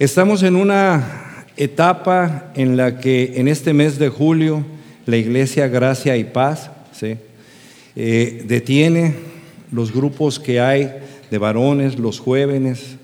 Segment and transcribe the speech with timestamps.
[0.00, 4.64] Estamos en una etapa en la que en este mes de julio
[5.04, 6.70] la Iglesia Gracia y Paz
[7.94, 9.14] eh, detiene
[9.70, 10.90] los grupos que hay
[11.30, 12.96] de varones los jóvenes,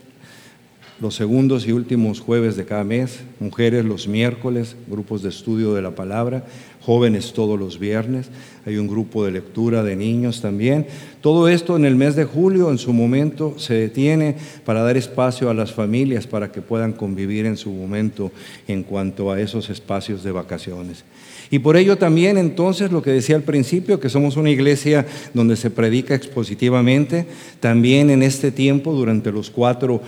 [0.98, 5.82] los segundos y últimos jueves de cada mes, mujeres los miércoles, grupos de estudio de
[5.82, 6.46] la palabra,
[6.86, 8.28] jóvenes todos los viernes,
[8.64, 10.86] hay un grupo de lectura de niños también.
[11.20, 15.50] Todo esto en el mes de julio, en su momento, se detiene para dar espacio
[15.50, 18.30] a las familias para que puedan convivir en su momento
[18.68, 21.04] en cuanto a esos espacios de vacaciones.
[21.50, 25.56] Y por ello también entonces lo que decía al principio, que somos una iglesia donde
[25.56, 27.26] se predica expositivamente,
[27.58, 30.02] también en este tiempo, durante los cuatro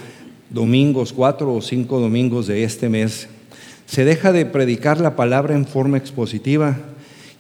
[0.49, 3.29] domingos, cuatro o cinco domingos de este mes,
[3.89, 6.77] se deja de predicar la palabra en forma expositiva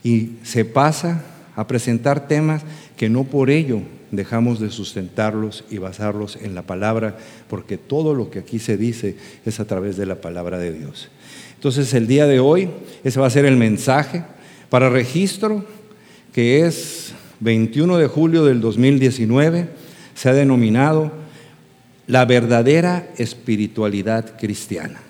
[0.02, 1.22] y se pasa
[1.54, 2.62] a presentar temas
[2.96, 7.18] que no por ello dejamos de sustentarlos y basarlos en la palabra,
[7.50, 11.10] porque todo lo que aquí se dice es a través de la palabra de Dios.
[11.54, 12.70] Entonces el día de hoy,
[13.04, 14.24] ese va a ser el mensaje
[14.70, 15.66] para registro,
[16.32, 19.68] que es 21 de julio del 2019,
[20.14, 21.12] se ha denominado
[22.06, 25.00] la verdadera espiritualidad cristiana.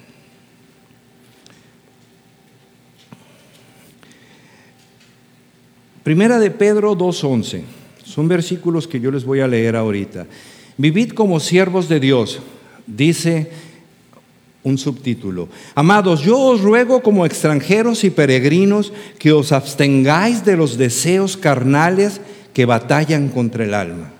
[6.09, 7.64] Primera de Pedro 2.11,
[8.03, 10.27] son versículos que yo les voy a leer ahorita.
[10.78, 12.39] Vivid como siervos de Dios,
[12.87, 13.50] dice
[14.62, 15.50] un subtítulo.
[15.75, 22.22] Amados, yo os ruego como extranjeros y peregrinos que os abstengáis de los deseos carnales
[22.55, 24.11] que batallan contra el alma.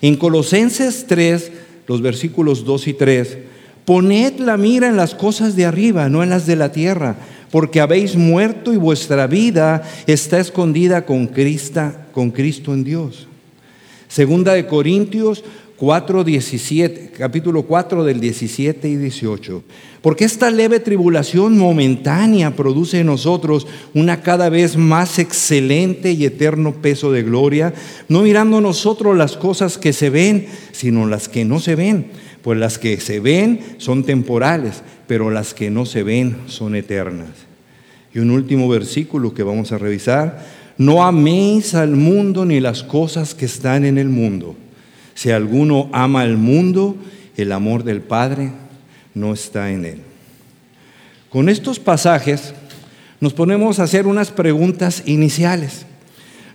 [0.00, 1.52] En Colosenses 3,
[1.86, 3.38] los versículos 2 y 3,
[3.84, 7.16] poned la mira en las cosas de arriba, no en las de la tierra,
[7.50, 13.26] porque habéis muerto y vuestra vida está escondida con Cristo, con Cristo en Dios.
[14.08, 15.44] Segunda de Corintios
[15.80, 19.64] 4, 17, capítulo 4 del 17 y 18.
[20.02, 26.74] Porque esta leve tribulación momentánea produce en nosotros una cada vez más excelente y eterno
[26.74, 27.72] peso de gloria,
[28.08, 32.08] no mirando nosotros las cosas que se ven, sino las que no se ven.
[32.42, 37.30] Pues las que se ven son temporales, pero las que no se ven son eternas.
[38.14, 40.46] Y un último versículo que vamos a revisar,
[40.78, 44.54] no améis al mundo ni las cosas que están en el mundo.
[45.14, 46.94] Si alguno ama al mundo,
[47.36, 48.52] el amor del Padre
[49.12, 49.98] no está en él.
[51.28, 52.54] Con estos pasajes
[53.18, 55.86] nos ponemos a hacer unas preguntas iniciales.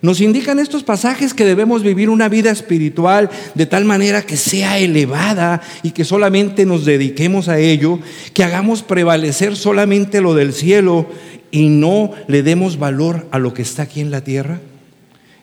[0.06, 4.78] Nos indican estos pasajes que debemos vivir una vida espiritual de tal manera que sea
[4.78, 7.98] elevada y que solamente nos dediquemos a ello,
[8.32, 11.08] que hagamos prevalecer solamente lo del cielo
[11.50, 14.60] y no le demos valor a lo que está aquí en la tierra.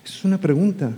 [0.05, 0.93] Es una pregunta.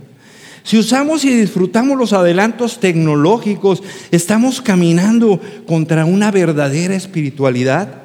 [0.61, 8.04] Si usamos y disfrutamos los adelantos tecnológicos, estamos caminando contra una verdadera espiritualidad.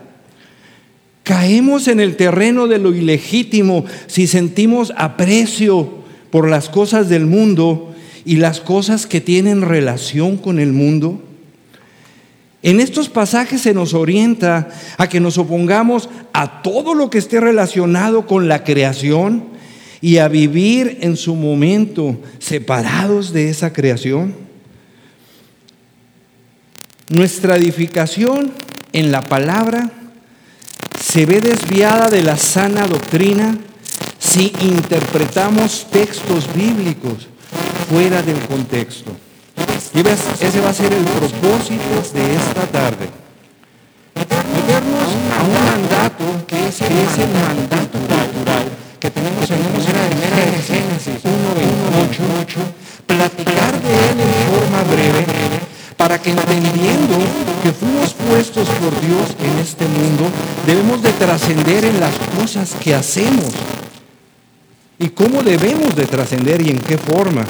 [1.31, 5.89] Caemos en el terreno de lo ilegítimo si sentimos aprecio
[6.33, 11.23] por las cosas del mundo y las cosas que tienen relación con el mundo.
[12.65, 17.39] En estos pasajes se nos orienta a que nos opongamos a todo lo que esté
[17.39, 19.45] relacionado con la creación,
[20.01, 24.35] y a vivir en su momento separados de esa creación.
[27.09, 28.51] Nuestra edificación
[28.93, 29.93] en la palabra
[31.11, 33.59] se ve desviada de la sana doctrina
[34.21, 37.27] si interpretamos textos bíblicos
[37.89, 39.11] fuera del contexto.
[39.93, 43.11] Y ese va a ser el propósito de esta tarde.
[44.15, 48.67] Meternos a un mandato que es el mandato natural
[49.01, 52.55] que tenemos en primera de Génesis 1.28,
[53.09, 55.70] platicar de él en forma breve
[56.01, 57.19] para que entendiendo
[57.63, 60.31] que fuimos puestos por Dios en este mundo,
[60.67, 63.51] debemos de trascender en las cosas que hacemos
[64.99, 67.47] y cómo debemos de trascender y en qué forma.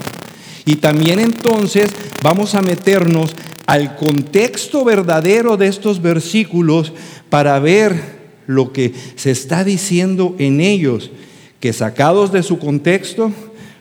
[0.66, 1.92] Y también entonces
[2.24, 6.92] vamos a meternos al contexto verdadero de estos versículos
[7.28, 11.12] para ver lo que se está diciendo en ellos
[11.60, 13.30] que sacados de su contexto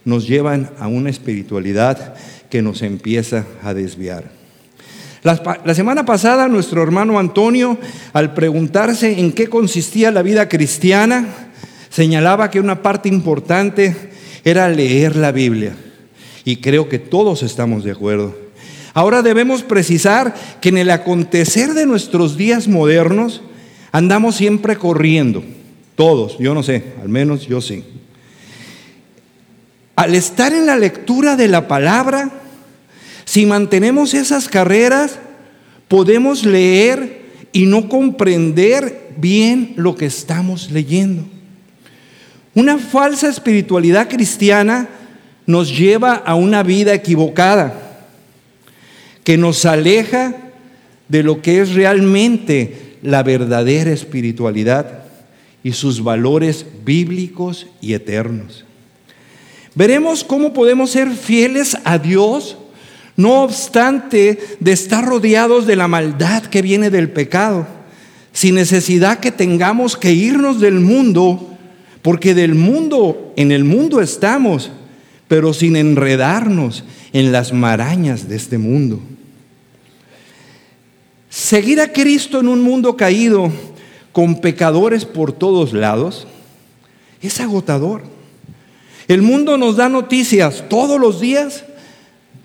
[0.05, 2.13] nos llevan a una espiritualidad
[2.51, 4.38] que nos empieza a desviar.
[5.21, 7.77] La, semana pasada nuestro hermano Antonio,
[8.13, 11.27] al preguntarse en qué consistía la vida cristiana,
[11.89, 13.95] señalaba que una parte importante
[14.45, 15.75] era leer la Biblia.
[16.45, 18.35] Y creo que todos estamos de acuerdo.
[18.93, 23.41] Ahora debemos precisar que en el acontecer de nuestros días modernos
[23.91, 25.43] andamos siempre corriendo
[25.99, 27.83] todos, yo no sé, al menos yo sí.
[29.97, 32.38] Al estar en la lectura de la palabra,
[33.29, 35.19] si mantenemos esas carreras,
[35.87, 37.21] podemos leer
[37.51, 41.25] y no comprender bien lo que estamos leyendo.
[42.55, 44.89] Una falsa espiritualidad cristiana
[45.45, 48.07] nos lleva a una vida equivocada,
[49.23, 50.35] que nos aleja
[51.07, 55.03] de lo que es realmente la verdadera espiritualidad
[55.63, 58.65] y sus valores bíblicos y eternos.
[59.75, 62.57] Veremos cómo podemos ser fieles a Dios,
[63.19, 67.67] no obstante de estar rodeados de la maldad que viene del pecado,
[68.31, 71.49] sin necesidad que tengamos que irnos del mundo,
[72.01, 74.71] porque del mundo, en el mundo estamos,
[75.27, 79.01] pero sin enredarnos en las marañas de este mundo.
[81.29, 83.51] Seguir a Cristo en un mundo caído
[84.13, 86.25] con pecadores por todos lados
[87.21, 88.03] es agotador.
[89.09, 91.65] El mundo nos da noticias todos los días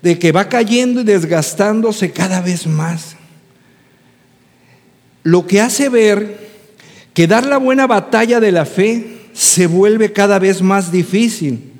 [0.05, 3.15] de que va cayendo y desgastándose cada vez más.
[5.23, 6.47] Lo que hace ver
[7.15, 11.71] que dar la buena batalla de la fe se vuelve cada vez más difícil.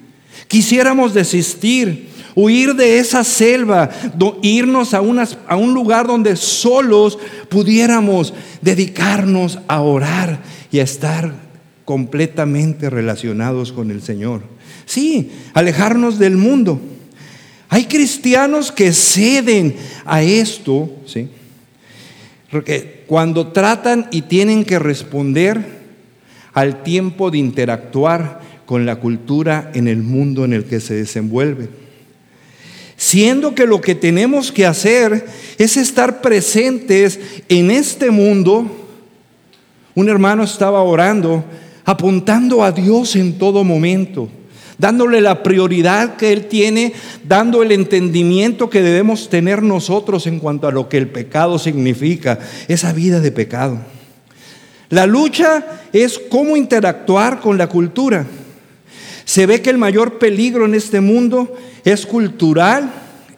[0.47, 3.91] Quisiéramos desistir, huir de esa selva,
[4.41, 5.03] irnos a,
[5.47, 10.39] a un lugar donde solos pudiéramos dedicarnos a orar
[10.71, 11.31] y a estar
[11.85, 14.41] completamente relacionados con el Señor.
[14.87, 16.81] Sí, alejarnos del mundo.
[17.69, 19.75] Hay cristianos que ceden
[20.05, 21.27] a esto, ¿sí?
[22.51, 25.63] Porque cuando tratan y tienen que responder
[26.53, 31.69] al tiempo de interactuar con la cultura en el mundo en el que se desenvuelve
[32.97, 35.25] siendo que lo que tenemos que hacer
[35.57, 37.19] es estar presentes
[37.49, 38.65] en este mundo.
[39.93, 41.43] Un hermano estaba orando,
[41.83, 44.29] apuntando a Dios en todo momento,
[44.77, 46.93] dándole la prioridad que Él tiene,
[47.23, 52.39] dando el entendimiento que debemos tener nosotros en cuanto a lo que el pecado significa,
[52.67, 53.79] esa vida de pecado.
[54.89, 58.25] La lucha es cómo interactuar con la cultura.
[59.23, 62.91] Se ve que el mayor peligro en este mundo es cultural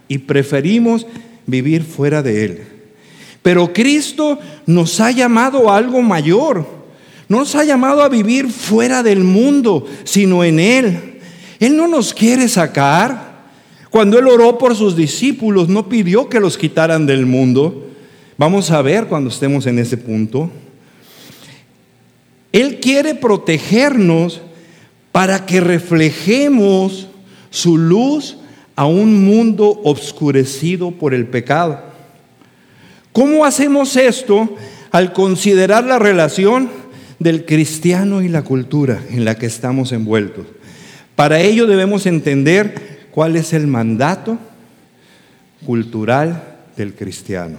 [0.08, 1.08] y preferimos
[1.46, 2.62] vivir fuera de él.
[3.42, 6.66] Pero Cristo nos ha llamado a algo mayor.
[7.30, 11.07] No nos ha llamado a vivir fuera del mundo, sino en Él.
[11.60, 13.38] Él no nos quiere sacar.
[13.90, 17.88] Cuando Él oró por sus discípulos, no pidió que los quitaran del mundo.
[18.38, 20.52] Vamos a ver cuando estemos en ese punto.
[22.52, 24.42] Él quiere protegernos
[25.12, 27.08] para que reflejemos
[27.50, 28.38] su luz
[28.76, 31.82] a un mundo obscurecido por el pecado.
[33.12, 34.56] ¿Cómo hacemos esto
[34.92, 36.70] al considerar la relación
[37.18, 40.46] del cristiano y la cultura en la que estamos envueltos?
[41.18, 44.38] Para ello debemos entender cuál es el mandato
[45.66, 46.44] cultural
[46.78, 47.58] del cristiano.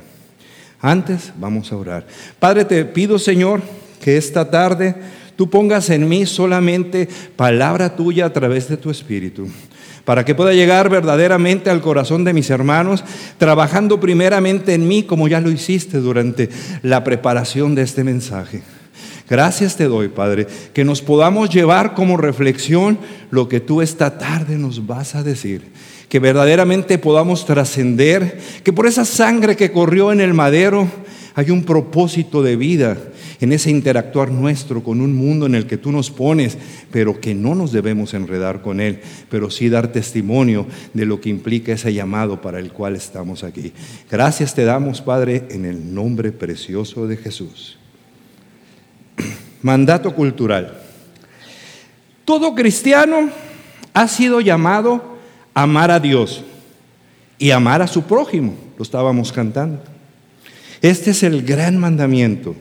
[0.80, 2.06] Antes vamos a orar.
[2.38, 3.60] Padre, te pido, Señor,
[4.00, 4.94] que esta tarde
[5.34, 9.48] tú pongas en mí solamente palabra tuya a través de tu Espíritu,
[10.04, 13.02] para que pueda llegar verdaderamente al corazón de mis hermanos,
[13.38, 16.48] trabajando primeramente en mí como ya lo hiciste durante
[16.84, 18.62] la preparación de este mensaje.
[19.28, 22.98] Gracias te doy, Padre, que nos podamos llevar como reflexión
[23.30, 25.70] lo que tú esta tarde nos vas a decir.
[26.08, 30.88] Que verdaderamente podamos trascender, que por esa sangre que corrió en el madero
[31.34, 32.96] hay un propósito de vida
[33.40, 36.58] en ese interactuar nuestro con un mundo en el que tú nos pones,
[36.90, 41.28] pero que no nos debemos enredar con él, pero sí dar testimonio de lo que
[41.28, 43.72] implica ese llamado para el cual estamos aquí.
[44.10, 47.77] Gracias te damos, Padre, en el nombre precioso de Jesús.
[49.62, 50.80] Mandato cultural.
[52.24, 53.30] Todo cristiano
[53.94, 55.18] ha sido llamado
[55.54, 56.44] a amar a Dios
[57.38, 58.54] y amar a su prójimo.
[58.76, 59.82] Lo estábamos cantando.
[60.82, 62.54] Este es el gran mandamiento.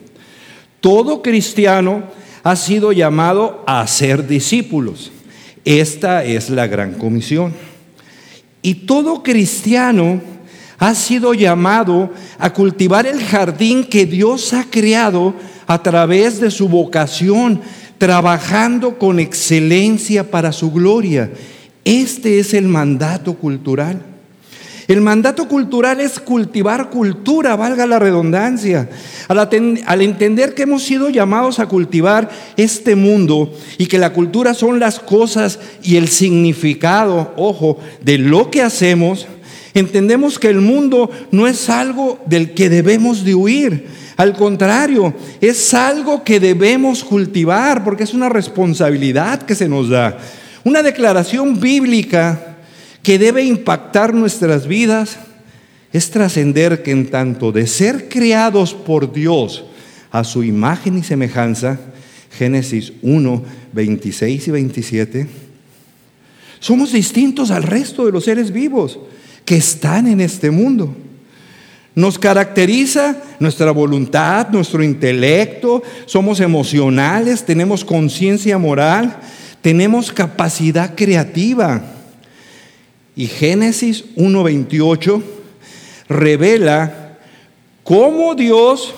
[0.79, 2.03] Todo cristiano
[2.43, 5.11] ha sido llamado a ser discípulos.
[5.65, 7.53] Esta es la gran comisión.
[8.61, 10.21] Y todo cristiano
[10.79, 15.33] ha sido llamado a cultivar el jardín que Dios ha creado
[15.67, 17.61] a través de su vocación,
[17.97, 21.29] trabajando con excelencia para su gloria.
[21.83, 24.01] Este es el mandato cultural.
[24.87, 28.89] El mandato cultural es cultivar cultura, valga la redundancia.
[29.27, 34.79] Al, entender que hemos sido llamados a cultivar este mundo y que la cultura son
[34.79, 39.27] las cosas y el significado, ojo, de lo que hacemos,
[39.73, 43.87] entendemos que el mundo no es algo del que debemos de huir.
[44.17, 50.17] Al contrario, es algo que debemos cultivar porque es una responsabilidad que se nos da.
[50.63, 52.57] Una declaración bíblica
[53.03, 55.17] que debe impactar nuestras vidas
[55.93, 59.63] es trascender que en tanto de ser creados por Dios
[60.11, 61.79] a su imagen y semejanza,
[62.37, 65.27] Génesis 1, 26 y 27,
[66.59, 68.99] somos distintos al resto de los seres vivos
[69.45, 70.95] que están en este mundo.
[71.97, 79.17] Nos caracteriza nuestra voluntad, nuestro intelecto, somos emocionales, tenemos conciencia moral,
[79.63, 81.81] tenemos capacidad creativa.
[83.15, 85.23] Y Génesis 1.28
[86.07, 87.17] revela
[87.83, 88.93] cómo Dios,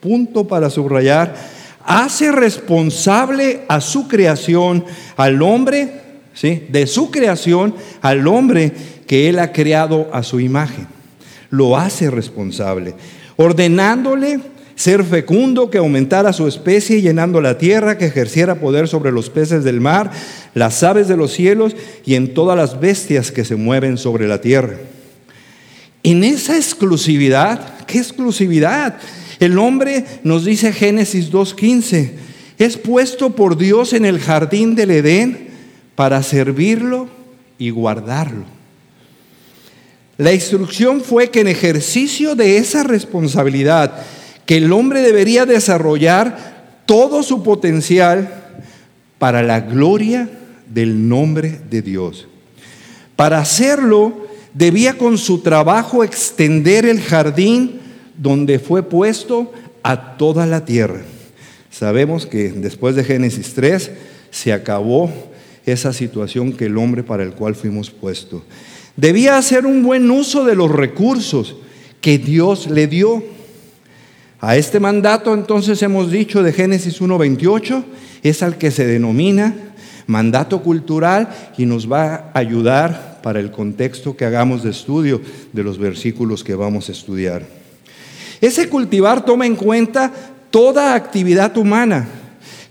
[0.00, 1.36] punto para subrayar,
[1.84, 4.84] hace responsable a su creación,
[5.16, 6.00] al hombre,
[6.34, 6.66] ¿sí?
[6.68, 8.72] de su creación, al hombre
[9.06, 10.99] que Él ha creado a su imagen.
[11.50, 12.94] Lo hace responsable,
[13.36, 14.40] ordenándole
[14.80, 19.62] ser fecundo, que aumentara su especie, llenando la tierra, que ejerciera poder sobre los peces
[19.62, 20.10] del mar,
[20.54, 21.76] las aves de los cielos
[22.06, 24.76] y en todas las bestias que se mueven sobre la tierra.
[26.02, 28.96] En esa exclusividad, ¿qué exclusividad?
[29.38, 32.12] El hombre, nos dice Génesis 2.15,
[32.58, 35.48] es puesto por Dios en el jardín del Edén
[35.94, 37.08] para servirlo
[37.58, 38.59] y guardarlo.
[40.20, 44.02] La instrucción fue que en ejercicio de esa responsabilidad,
[44.44, 48.28] que el hombre debería desarrollar todo su potencial
[49.18, 50.28] para la gloria
[50.66, 52.28] del nombre de Dios.
[53.16, 57.80] Para hacerlo, debía con su trabajo extender el jardín
[58.18, 59.50] donde fue puesto
[59.82, 61.00] a toda la tierra.
[61.70, 63.90] Sabemos que después de Génesis 3
[64.30, 65.10] se acabó
[65.64, 68.42] esa situación que el hombre para el cual fuimos puestos.
[68.96, 71.56] Debía hacer un buen uso de los recursos
[72.00, 73.22] que Dios le dio.
[74.40, 77.84] A este mandato entonces hemos dicho de Génesis 1.28,
[78.22, 79.54] es al que se denomina
[80.10, 85.20] mandato cultural y nos va a ayudar para el contexto que hagamos de estudio
[85.52, 87.46] de los versículos que vamos a estudiar.
[88.40, 90.12] Ese cultivar toma en cuenta
[90.50, 92.08] toda actividad humana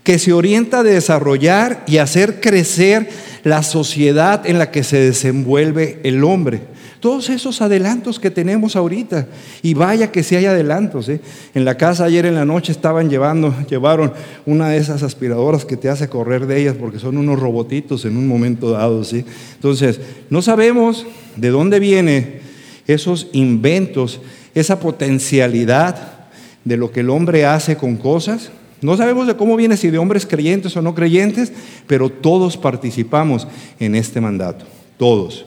[0.02, 3.08] que se orienta a desarrollar y hacer crecer
[3.44, 6.60] la sociedad en la que se desenvuelve el hombre.
[7.00, 9.26] Todos esos adelantos que tenemos ahorita.
[9.62, 11.08] Y vaya que si hay adelantos.
[11.08, 11.20] ¿eh?
[11.54, 14.12] En la casa ayer en la noche estaban llevando, llevaron
[14.44, 18.18] una de esas aspiradoras que te hace correr de ellas porque son unos robotitos en
[18.18, 19.02] un momento dado.
[19.02, 19.24] ¿sí?
[19.54, 21.06] Entonces, no sabemos
[21.36, 22.40] de dónde vienen
[22.86, 24.20] esos inventos,
[24.54, 26.28] esa potencialidad
[26.64, 28.50] de lo que el hombre hace con cosas.
[28.82, 31.52] No sabemos de cómo viene, si de hombres creyentes o no creyentes,
[31.86, 33.46] pero todos participamos
[33.78, 34.64] en este mandato,
[34.96, 35.44] todos.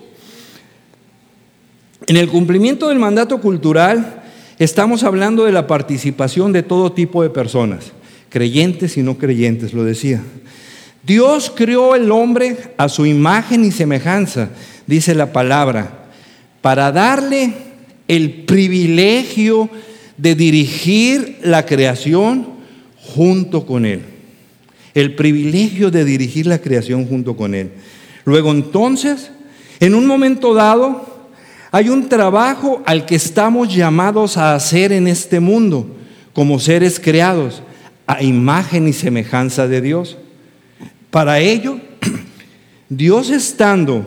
[2.05, 4.23] En el cumplimiento del mandato cultural
[4.59, 7.91] estamos hablando de la participación de todo tipo de personas,
[8.29, 10.21] creyentes y no creyentes, lo decía.
[11.03, 14.49] Dios creó el hombre a su imagen y semejanza,
[14.85, 16.09] dice la palabra,
[16.61, 17.53] para darle
[18.07, 19.69] el privilegio
[20.17, 22.52] de dirigir la creación
[23.13, 24.01] junto con Él.
[24.93, 27.71] El privilegio de dirigir la creación junto con Él.
[28.25, 29.31] Luego entonces,
[29.79, 31.05] en un momento dado,
[31.71, 35.87] hay un trabajo al que estamos llamados a hacer en este mundo
[36.33, 37.63] como seres creados
[38.05, 40.17] a imagen y semejanza de Dios.
[41.09, 41.79] Para ello,
[42.89, 44.05] Dios estando,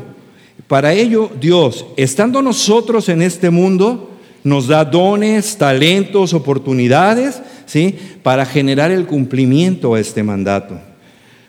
[0.69, 4.13] para ello Dios, estando nosotros en este mundo,
[4.45, 7.99] nos da dones, talentos, oportunidades, ¿sí?
[8.23, 10.79] Para generar el cumplimiento a este mandato.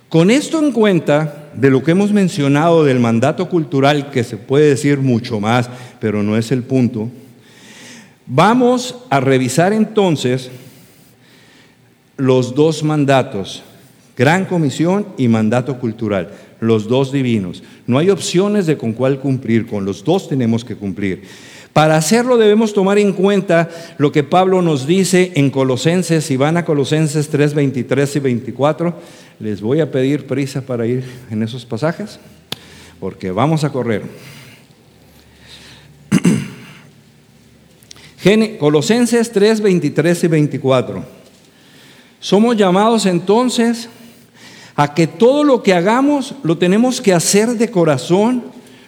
[0.09, 4.69] Con esto en cuenta, de lo que hemos mencionado del mandato cultural, que se puede
[4.69, 5.69] decir mucho más,
[5.99, 7.09] pero no es el punto,
[8.25, 10.49] vamos a revisar entonces
[12.15, 13.63] los dos mandatos,
[14.15, 17.63] gran comisión y mandato cultural, los dos divinos.
[17.85, 21.23] No hay opciones de con cuál cumplir, con los dos tenemos que cumplir.
[21.77, 23.69] Para hacerlo debemos tomar en cuenta
[23.99, 28.95] lo que Pablo nos dice en Colosenses, si van a Colosenses 3, 23 y 24,
[29.39, 32.19] les voy a pedir prisa para ir en esos pasajes,
[32.99, 34.01] porque vamos a correr.
[38.59, 41.05] Colosenses 3, 23 y 24.
[42.19, 43.87] Somos llamados entonces
[44.75, 48.45] a que todo lo que hagamos lo tenemos que hacer de corazón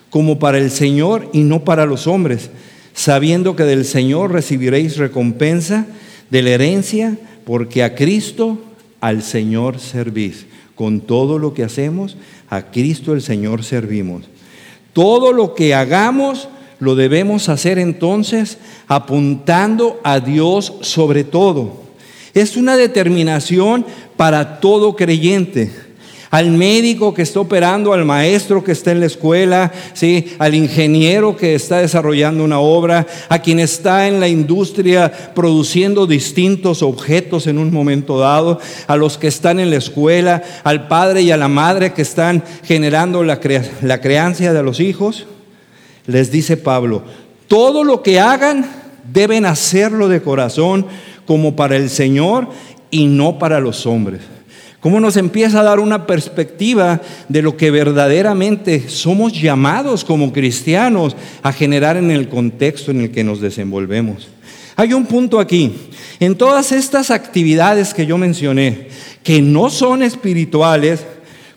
[0.10, 2.50] como para el Señor y no para los hombres
[2.94, 5.88] sabiendo que del Señor recibiréis recompensa
[6.30, 8.60] de la herencia, porque a Cristo,
[9.02, 10.46] al Señor servís.
[10.76, 12.18] Con todo lo que hacemos,
[12.50, 14.26] a Cristo el Señor servimos.
[14.94, 16.48] Todo lo que hagamos,
[16.80, 21.84] lo debemos hacer entonces apuntando a Dios sobre todo.
[22.34, 25.72] Es una determinación para todo creyente.
[26.32, 30.34] Al médico que está operando, al maestro que está en la escuela, ¿sí?
[30.38, 36.84] al ingeniero que está desarrollando una obra, a quien está en la industria produciendo distintos
[36.84, 41.32] objetos en un momento dado, a los que están en la escuela, al padre y
[41.32, 43.40] a la madre que están generando la,
[43.82, 45.26] la creancia de los hijos.
[46.06, 47.04] Les dice Pablo,
[47.48, 48.70] todo lo que hagan
[49.12, 50.86] deben hacerlo de corazón
[51.26, 52.50] como para el Señor
[52.92, 54.22] y no para los hombres
[54.80, 61.16] cómo nos empieza a dar una perspectiva de lo que verdaderamente somos llamados como cristianos
[61.44, 64.30] a generar en el contexto en el que nos desenvolvemos.
[64.76, 65.74] Hay un punto aquí.
[66.22, 68.88] En todas estas actividades que yo mencioné,
[69.24, 71.06] que no son espirituales,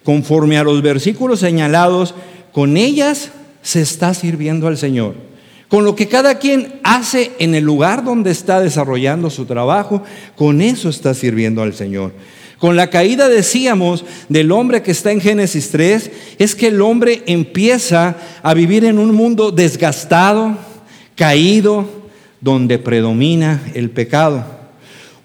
[0.02, 2.14] conforme a los versículos señalados,
[2.52, 3.30] con ellas
[3.62, 5.14] se está sirviendo al Señor.
[5.68, 10.02] Con lo que cada quien hace en el lugar donde está desarrollando su trabajo,
[10.36, 12.12] con eso está sirviendo al Señor.
[12.62, 17.24] Con la caída, decíamos, del hombre que está en Génesis 3, es que el hombre
[17.26, 20.56] empieza a vivir en un mundo desgastado,
[21.16, 21.88] caído,
[22.40, 24.44] donde predomina el pecado.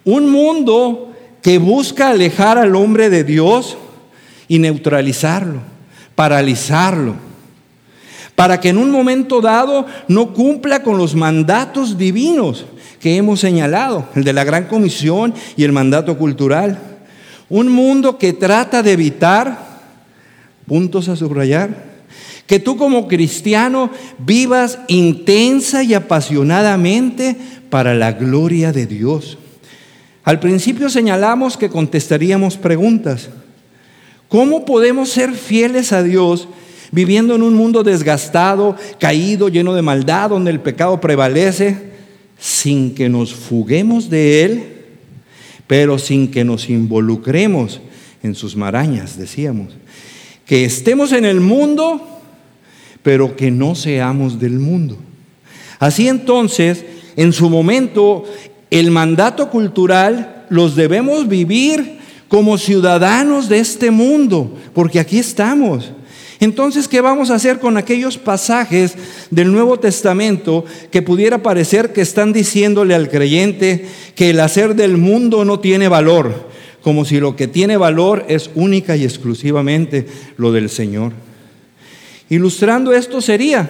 [0.03, 1.13] Un mundo
[1.43, 3.77] que busca alejar al hombre de Dios
[4.47, 5.59] y neutralizarlo,
[6.15, 7.13] paralizarlo,
[8.33, 12.65] para que en un momento dado no cumpla con los mandatos divinos
[12.99, 16.95] que hemos señalado, el de la gran comisión y el mandato cultural.
[17.49, 19.79] Un mundo que trata de evitar,
[20.67, 21.85] puntos a subrayar,
[22.45, 27.35] que tú como cristiano vivas intensa y apasionadamente
[27.69, 29.37] para la gloria de Dios.
[30.23, 33.29] Al principio señalamos que contestaríamos preguntas.
[34.27, 36.49] ¿Cómo podemos ser fieles a Dios
[36.91, 41.91] viviendo en un mundo desgastado, caído, lleno de maldad, donde el pecado prevalece,
[42.37, 44.76] sin que nos fuguemos de Él?
[45.67, 47.81] Pero sin que nos involucremos
[48.23, 49.73] en sus marañas, decíamos.
[50.45, 52.01] Que estemos en el mundo,
[53.03, 54.97] pero que no seamos del mundo.
[55.79, 58.23] Así entonces, en su momento,
[58.71, 61.97] el mandato cultural los debemos vivir
[62.27, 65.91] como ciudadanos de este mundo, porque aquí estamos.
[66.39, 68.95] Entonces, ¿qué vamos a hacer con aquellos pasajes
[69.31, 74.97] del Nuevo Testamento que pudiera parecer que están diciéndole al creyente que el hacer del
[74.97, 76.49] mundo no tiene valor,
[76.81, 80.05] como si lo que tiene valor es única y exclusivamente
[80.37, 81.13] lo del Señor?
[82.29, 83.69] Ilustrando esto sería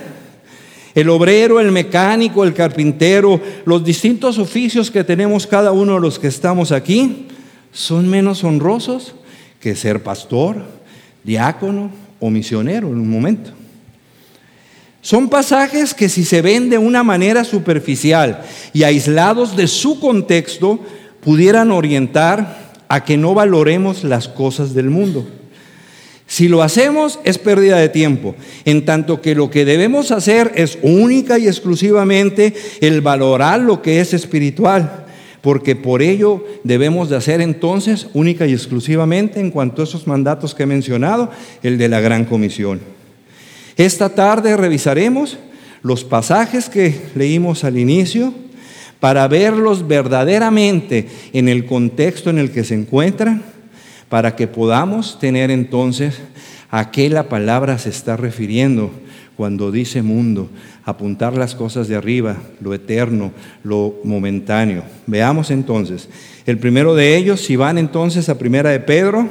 [0.94, 6.20] el obrero, el mecánico, el carpintero, los distintos oficios que tenemos cada uno de los
[6.20, 7.28] que estamos aquí,
[7.72, 9.14] son menos honrosos
[9.62, 10.64] que ser pastor,
[11.24, 13.52] diácono, o misionero en un momento.
[15.02, 18.42] Son pasajes que si se ven de una manera superficial
[18.74, 20.80] y aislados de su contexto,
[21.22, 25.28] pudieran orientar a que no valoremos las cosas del mundo.
[26.26, 30.78] Si lo hacemos es pérdida de tiempo, en tanto que lo que debemos hacer es
[30.82, 35.07] única y exclusivamente el valorar lo que es espiritual
[35.42, 40.56] porque por ello debemos de hacer entonces única y exclusivamente en cuanto a esos mandatos
[40.56, 41.32] que he mencionado,
[41.64, 42.80] el de la gran comisión.
[43.78, 45.38] Esta tarde revisaremos
[45.84, 48.34] los pasajes que leímos al inicio
[49.00, 53.44] para verlos verdaderamente en el contexto en el que se encuentran,
[54.10, 56.16] para que podamos tener entonces
[56.72, 58.92] a qué la palabra se está refiriendo
[59.38, 60.50] cuando dice mundo,
[60.84, 63.32] apuntar las cosas de arriba, lo eterno,
[63.64, 64.84] lo momentáneo.
[65.06, 66.10] Veamos entonces.
[66.48, 69.30] El primero de ellos, si van entonces a Primera de Pedro,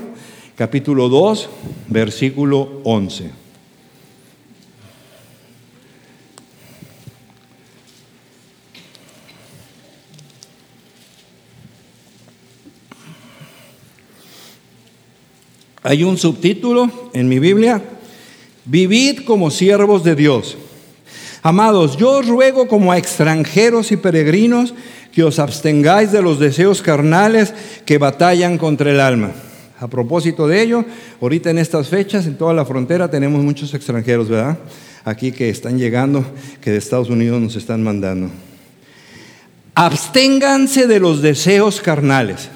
[0.55, 1.49] capítulo 2,
[1.89, 3.33] versículo 11.
[15.83, 17.83] Hay un subtítulo en mi Biblia
[18.67, 20.57] Vivid como siervos de Dios.
[21.43, 24.75] Amados, yo os ruego como a extranjeros y peregrinos
[25.13, 27.55] que os abstengáis de los deseos carnales
[27.87, 29.31] que batallan contra el alma.
[29.79, 30.85] A propósito de ello,
[31.21, 34.59] ahorita en estas fechas, en toda la frontera, tenemos muchos extranjeros, ¿verdad?
[35.05, 36.25] Aquí que están llegando,
[36.61, 38.31] que de Estados Unidos nos están mandando.
[39.77, 42.49] Absténganse de los deseos carnales.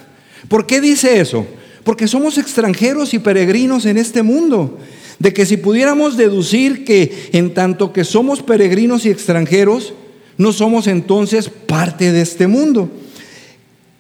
[0.48, 1.46] ¿Por qué dice eso?
[1.84, 4.78] Porque somos extranjeros y peregrinos en este mundo
[5.20, 9.92] de que si pudiéramos deducir que en tanto que somos peregrinos y extranjeros,
[10.38, 12.90] no somos entonces parte de este mundo.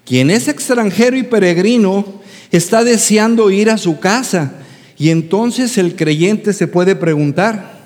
[0.06, 2.06] Quien es extranjero y peregrino
[2.50, 4.54] está deseando ir a su casa
[4.98, 7.78] y entonces el creyente se puede preguntar,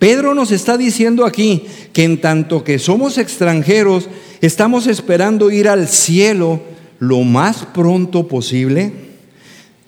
[0.00, 4.08] Pedro nos está diciendo aquí que en tanto que somos extranjeros,
[4.40, 6.60] estamos esperando ir al cielo
[6.98, 8.92] lo más pronto posible.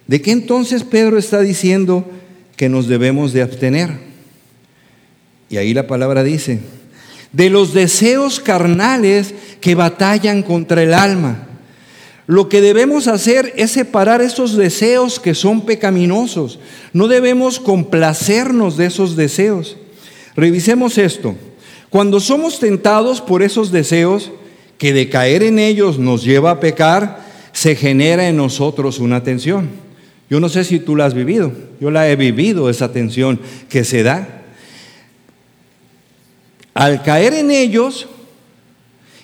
[0.07, 2.05] ¿De qué entonces Pedro está diciendo
[2.59, 3.89] que nos debemos de abstener?
[5.49, 6.59] Y ahí la palabra dice,
[7.33, 11.47] de los deseos carnales que batallan contra el alma.
[12.27, 16.59] Lo que debemos hacer es separar esos deseos que son pecaminosos.
[16.93, 19.77] No debemos complacernos de esos deseos.
[20.37, 21.37] Revisemos esto.
[21.89, 24.33] Cuando somos tentados por esos deseos,
[24.79, 29.88] que de caer en ellos nos lleva a pecar, se genera en nosotros una tensión.
[30.31, 33.85] Yo no sé si tú la has vivido, yo la he vivido, esa tensión que
[33.85, 34.43] se da.
[36.75, 38.09] Al caer en ellos,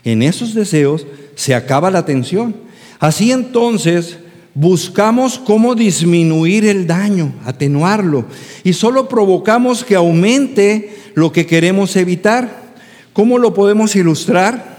[0.03, 2.57] en esos deseos, se acaba la tensión.
[2.99, 4.19] Así entonces
[4.55, 8.25] buscamos cómo disminuir el daño, atenuarlo,
[8.62, 12.64] y solo provocamos que aumente lo que queremos evitar.
[13.12, 14.73] ¿Cómo lo podemos ilustrar?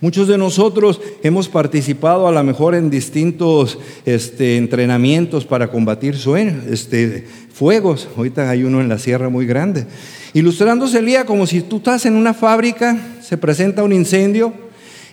[0.00, 6.64] Muchos de nosotros hemos participado a lo mejor en distintos este, entrenamientos para combatir sueños,
[6.68, 8.08] este, fuegos.
[8.16, 9.86] Ahorita hay uno en la sierra muy grande.
[10.34, 14.52] Ilustrándose el día como si tú estás en una fábrica, se presenta un incendio,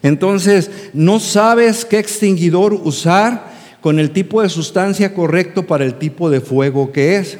[0.02, 6.30] entonces no sabes qué extinguidor usar con el tipo de sustancia correcto para el tipo
[6.30, 7.38] de fuego que es.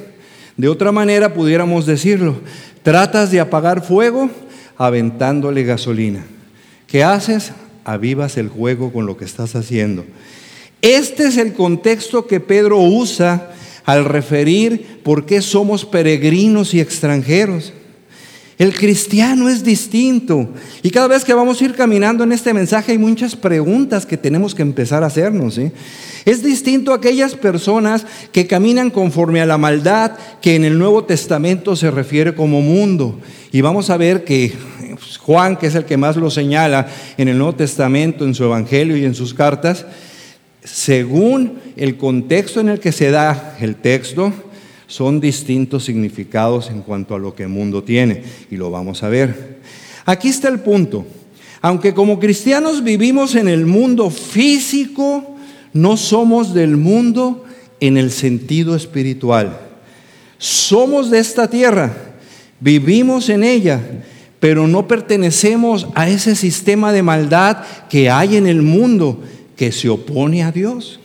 [0.58, 2.36] De otra manera pudiéramos decirlo,
[2.84, 4.30] tratas de apagar fuego
[4.78, 6.24] aventándole gasolina.
[6.92, 7.54] ¿Qué haces?
[7.86, 10.04] Avivas el juego con lo que estás haciendo.
[10.82, 13.54] Este es el contexto que Pedro usa
[13.86, 17.72] al referir por qué somos peregrinos y extranjeros.
[18.58, 20.50] El cristiano es distinto.
[20.84, 24.18] Y cada vez que vamos a ir caminando en este mensaje hay muchas preguntas que
[24.18, 25.60] tenemos que empezar a hacernos.
[26.26, 31.06] Es distinto a aquellas personas que caminan conforme a la maldad que en el Nuevo
[31.06, 33.18] Testamento se refiere como mundo.
[33.54, 34.54] Y vamos a ver que
[35.20, 38.98] Juan, que es el que más lo señala en el Nuevo Testamento, en su Evangelio
[38.98, 39.86] y en sus cartas,
[40.64, 44.34] según el contexto en el que se da el texto,
[44.88, 49.10] son distintos significados en cuanto a lo que el mundo tiene, y lo vamos a
[49.10, 49.60] ver.
[50.06, 51.06] Aquí está el punto.
[51.62, 55.38] Aunque como cristianos vivimos en el mundo físico,
[55.74, 57.46] no somos del mundo
[57.80, 59.58] en el sentido espiritual.
[60.38, 61.96] Somos de esta tierra,
[62.60, 63.80] vivimos en ella,
[64.42, 67.58] pero no pertenecemos a ese sistema de maldad
[67.90, 69.22] que hay en el mundo
[69.56, 71.00] que se opone a Dios.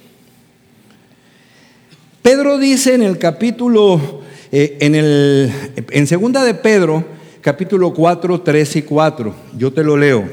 [2.22, 5.52] Pedro dice en el capítulo, eh, en, el,
[5.90, 7.04] en segunda de Pedro,
[7.42, 10.26] capítulo 4, 3 y 4, yo te lo leo.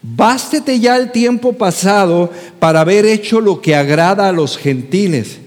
[0.00, 2.30] Bástete ya el tiempo pasado
[2.60, 5.38] para haber hecho lo que agrada a los gentiles,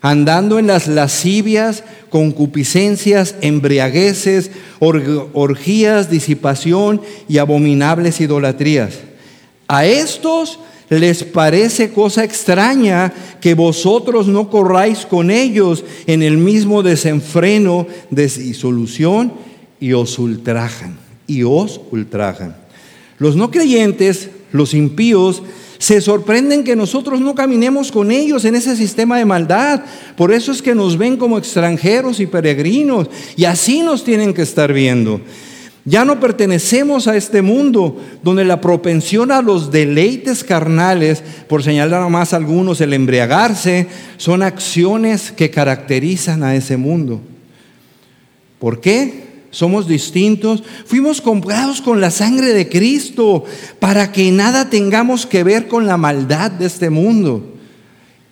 [0.00, 8.98] andando en las lascivias, concupiscencias, embriagueces, orgías, disipación y abominables idolatrías.
[9.68, 10.58] A estos
[10.88, 18.26] les parece cosa extraña que vosotros no corráis con ellos en el mismo desenfreno de
[18.26, 19.32] disolución
[19.78, 22.56] y os ultrajan, y os ultrajan.
[23.18, 25.42] Los no creyentes, los impíos,
[25.80, 29.82] se sorprenden que nosotros no caminemos con ellos en ese sistema de maldad.
[30.14, 33.08] Por eso es que nos ven como extranjeros y peregrinos.
[33.34, 35.22] Y así nos tienen que estar viendo.
[35.86, 42.10] Ya no pertenecemos a este mundo donde la propensión a los deleites carnales, por señalar
[42.10, 43.86] más algunos, el embriagarse,
[44.18, 47.22] son acciones que caracterizan a ese mundo.
[48.58, 49.29] ¿Por qué?
[49.50, 50.62] Somos distintos.
[50.86, 53.44] Fuimos comprados con la sangre de Cristo
[53.78, 57.56] para que nada tengamos que ver con la maldad de este mundo.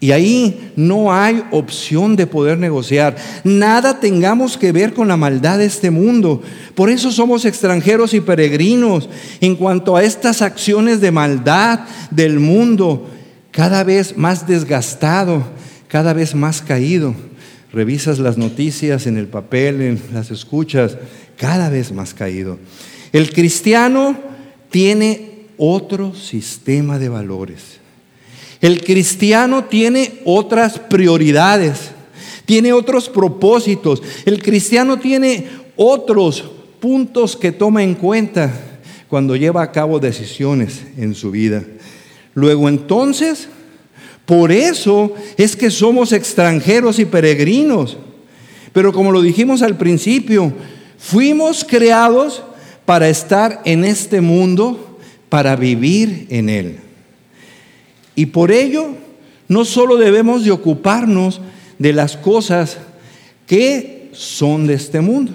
[0.00, 3.16] Y ahí no hay opción de poder negociar.
[3.42, 6.40] Nada tengamos que ver con la maldad de este mundo.
[6.76, 9.08] Por eso somos extranjeros y peregrinos
[9.40, 11.80] en cuanto a estas acciones de maldad
[12.12, 13.08] del mundo,
[13.50, 15.42] cada vez más desgastado,
[15.88, 17.16] cada vez más caído.
[17.72, 20.96] Revisas las noticias en el papel, en las escuchas,
[21.36, 22.58] cada vez más caído.
[23.12, 24.16] El cristiano
[24.70, 27.78] tiene otro sistema de valores.
[28.60, 31.90] El cristiano tiene otras prioridades,
[32.44, 34.02] tiene otros propósitos.
[34.24, 36.44] El cristiano tiene otros
[36.80, 38.52] puntos que toma en cuenta
[39.08, 41.64] cuando lleva a cabo decisiones en su vida.
[42.34, 43.48] Luego entonces,
[44.28, 47.96] por eso es que somos extranjeros y peregrinos.
[48.74, 50.52] Pero como lo dijimos al principio,
[50.98, 52.42] fuimos creados
[52.84, 54.98] para estar en este mundo,
[55.30, 56.76] para vivir en él.
[58.16, 58.88] Y por ello,
[59.48, 61.40] no solo debemos de ocuparnos
[61.78, 62.76] de las cosas
[63.46, 65.32] que son de este mundo,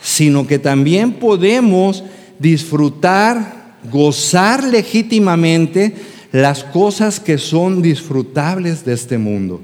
[0.00, 2.04] sino que también podemos
[2.38, 5.94] disfrutar, gozar legítimamente
[6.32, 9.60] las cosas que son disfrutables de este mundo.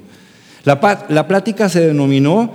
[0.65, 2.53] La, la plática se denominó,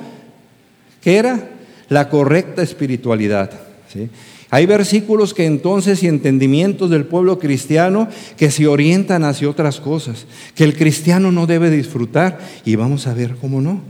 [1.01, 1.49] ¿qué era?
[1.89, 3.51] La correcta espiritualidad.
[3.91, 4.09] ¿sí?
[4.53, 10.27] Hay versículos que entonces y entendimientos del pueblo cristiano que se orientan hacia otras cosas,
[10.53, 13.81] que el cristiano no debe disfrutar y vamos a ver cómo no.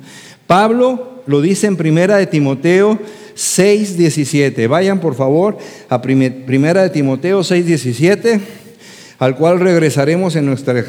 [0.47, 2.97] Pablo lo dice en Primera de Timoteo
[3.35, 4.69] 6:17.
[4.69, 5.57] Vayan por favor
[5.89, 8.39] a Primera de Timoteo 6:17,
[9.23, 10.83] al cual regresaremos en nuestra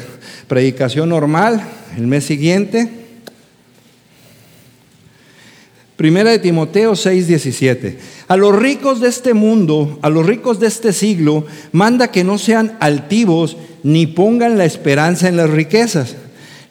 [0.49, 1.63] predicación normal
[1.95, 2.89] el mes siguiente.
[5.95, 7.97] Primera de Timoteo 6:17.
[8.27, 12.37] A los ricos de este mundo, a los ricos de este siglo, manda que no
[12.37, 16.15] sean altivos ni pongan la esperanza en las riquezas,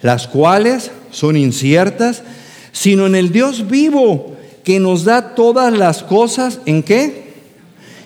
[0.02, 2.22] las cuales son inciertas,
[2.72, 7.32] sino en el Dios vivo que nos da todas las cosas en qué?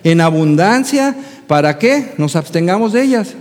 [0.05, 1.17] En abundancia,
[1.49, 2.13] ¿para qué?
[2.19, 3.35] Nos abstengamos de ellas,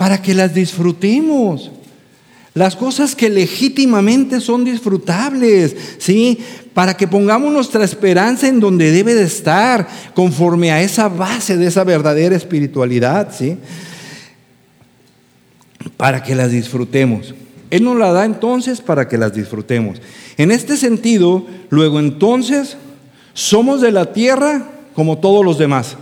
[0.00, 1.70] para que las disfrutemos.
[2.54, 6.38] Las cosas que legítimamente son disfrutables, ¿sí?
[6.72, 11.66] Para que pongamos nuestra esperanza en donde debe de estar, conforme a esa base de
[11.66, 13.58] esa verdadera espiritualidad, ¿sí?
[15.98, 17.34] Para que las disfrutemos.
[17.68, 20.00] Él nos la da entonces para que las disfrutemos.
[20.38, 22.78] En este sentido, luego entonces,
[23.34, 25.98] somos de la tierra como todos los demás.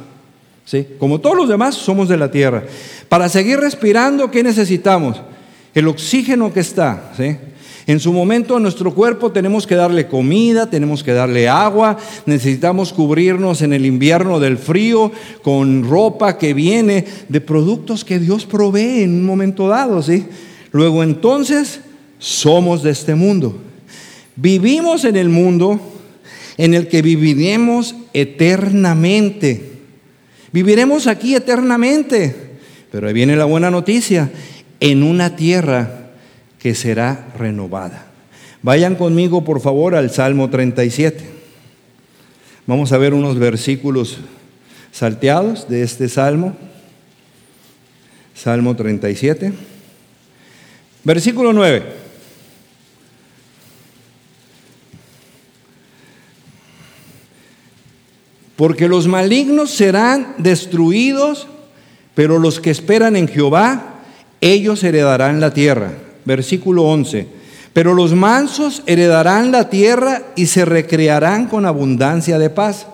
[0.68, 0.86] ¿Sí?
[0.98, 2.62] Como todos los demás, somos de la tierra.
[3.08, 5.20] Para seguir respirando, ¿qué necesitamos?
[5.78, 7.12] el oxígeno que está.
[7.86, 12.92] En su momento a nuestro cuerpo tenemos que darle comida, tenemos que darle agua, necesitamos
[12.92, 19.04] cubrirnos en el invierno del frío con ropa que viene de productos que Dios provee
[19.04, 20.02] en un momento dado.
[20.02, 20.26] ¿sí?
[20.72, 21.80] Luego entonces
[22.18, 23.56] somos de este mundo.
[24.34, 25.80] Vivimos en el mundo
[26.56, 29.78] en el que viviremos eternamente.
[30.50, 32.47] Viviremos aquí eternamente.
[32.90, 34.30] Pero ahí viene la buena noticia
[34.80, 36.10] en una tierra
[36.58, 38.06] que será renovada.
[38.62, 41.24] Vayan conmigo, por favor, al Salmo 37.
[42.66, 44.18] Vamos a ver unos versículos
[44.92, 46.56] salteados de este Salmo.
[48.34, 49.52] Salmo 37.
[51.04, 51.82] Versículo 9.
[58.56, 61.46] Porque los malignos serán destruidos,
[62.18, 64.00] pero los que esperan en Jehová
[64.40, 65.92] ellos heredarán la tierra.
[66.24, 67.28] Versículo 11.
[67.72, 72.88] Pero los mansos heredarán la tierra y se recrearán con abundancia de paz.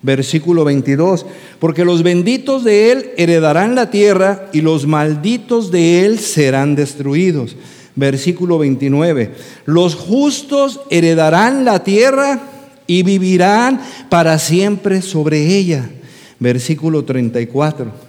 [0.00, 1.26] Versículo 22.
[1.58, 7.56] Porque los benditos de él heredarán la tierra y los malditos de él serán destruidos.
[7.96, 9.34] Versículo 29.
[9.66, 12.40] Los justos heredarán la tierra
[12.86, 15.90] y vivirán para siempre sobre ella.
[16.38, 18.08] Versículo 34.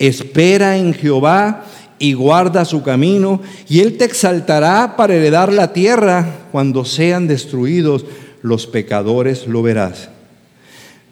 [0.00, 1.66] Espera en Jehová
[1.98, 8.06] y guarda su camino, y Él te exaltará para heredar la tierra cuando sean destruidos
[8.40, 10.08] los pecadores, lo verás.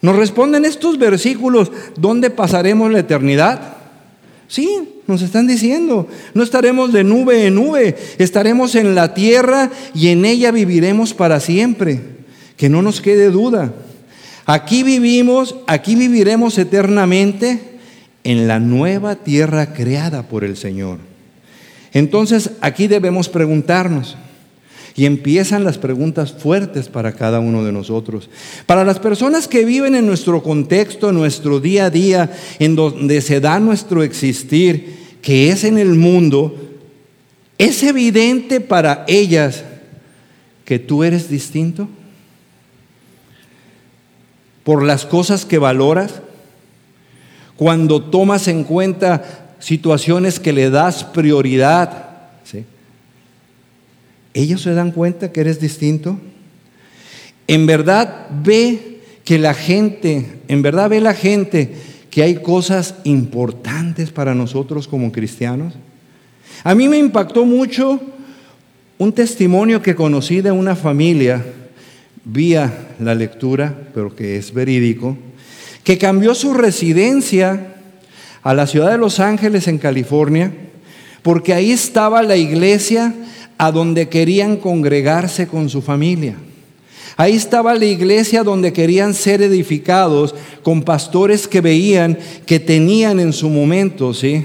[0.01, 3.77] Nos responden estos versículos, ¿dónde pasaremos la eternidad?
[4.47, 10.09] Sí, nos están diciendo, no estaremos de nube en nube, estaremos en la tierra y
[10.09, 12.01] en ella viviremos para siempre.
[12.57, 13.75] Que no nos quede duda.
[14.47, 17.78] Aquí vivimos, aquí viviremos eternamente
[18.25, 20.99] en la nueva tierra creada por el Señor.
[21.93, 24.17] Entonces aquí debemos preguntarnos,
[24.99, 28.29] y empiezan las preguntas fuertes para cada uno de nosotros.
[28.67, 33.21] Para las personas que viven en nuestro contexto, en nuestro día a día, en donde
[33.21, 36.57] se da nuestro existir, que es en el mundo,
[37.59, 39.63] ¿es evidente para ellas
[40.65, 41.89] que tú eres distinto?
[44.65, 46.23] ¿Por las cosas que valoras?
[47.59, 52.07] Cuando tomas en cuenta situaciones que le das prioridad,
[54.33, 56.17] ellos se dan cuenta que eres distinto.
[57.49, 61.73] En verdad ve que la gente, en verdad ve la gente
[62.11, 65.75] que hay cosas importantes para nosotros como cristianos.
[66.63, 68.01] A mí me impactó mucho
[68.99, 71.45] un testimonio que conocí de una familia
[72.25, 75.19] vía la lectura, pero que es verídico
[75.85, 77.75] que cambió su residencia
[78.43, 80.53] a la ciudad de Los Ángeles, en California,
[81.23, 83.15] porque ahí estaba la iglesia
[83.59, 86.37] a donde querían congregarse con su familia.
[87.17, 93.33] Ahí estaba la iglesia donde querían ser edificados con pastores que veían que tenían en
[93.33, 94.45] su momento, ¿sí?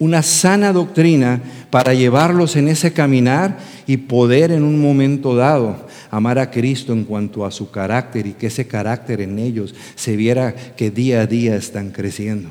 [0.00, 1.40] Una sana doctrina
[1.70, 7.04] para llevarlos en ese caminar y poder en un momento dado amar a Cristo en
[7.04, 11.26] cuanto a su carácter y que ese carácter en ellos se viera que día a
[11.26, 12.50] día están creciendo.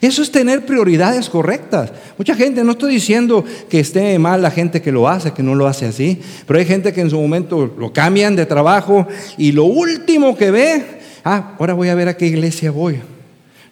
[0.00, 1.92] Eso es tener prioridades correctas.
[2.16, 5.54] Mucha gente, no estoy diciendo que esté mal la gente que lo hace, que no
[5.54, 9.52] lo hace así, pero hay gente que en su momento lo cambian de trabajo y
[9.52, 10.84] lo último que ve,
[11.24, 13.00] ah, ahora voy a ver a qué iglesia voy.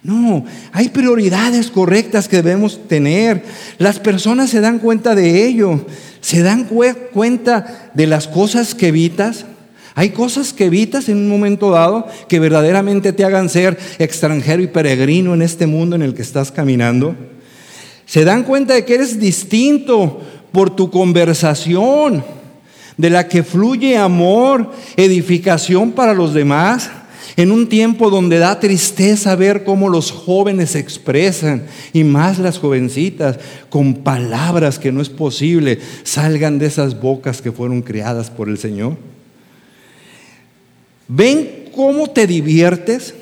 [0.03, 3.43] No, hay prioridades correctas que debemos tener.
[3.77, 5.85] Las personas se dan cuenta de ello,
[6.21, 6.67] se dan
[7.13, 9.45] cuenta de las cosas que evitas.
[9.93, 14.67] Hay cosas que evitas en un momento dado que verdaderamente te hagan ser extranjero y
[14.67, 17.15] peregrino en este mundo en el que estás caminando.
[18.05, 20.19] Se dan cuenta de que eres distinto
[20.51, 22.23] por tu conversación,
[22.97, 26.89] de la que fluye amor, edificación para los demás
[27.37, 31.63] en un tiempo donde da tristeza ver cómo los jóvenes se expresan
[31.93, 33.39] y más las jovencitas
[33.69, 38.57] con palabras que no es posible salgan de esas bocas que fueron creadas por el
[38.57, 38.97] Señor.
[41.07, 43.13] ¿Ven cómo te diviertes?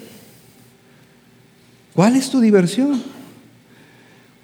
[1.93, 3.01] ¿Cuál es tu diversión?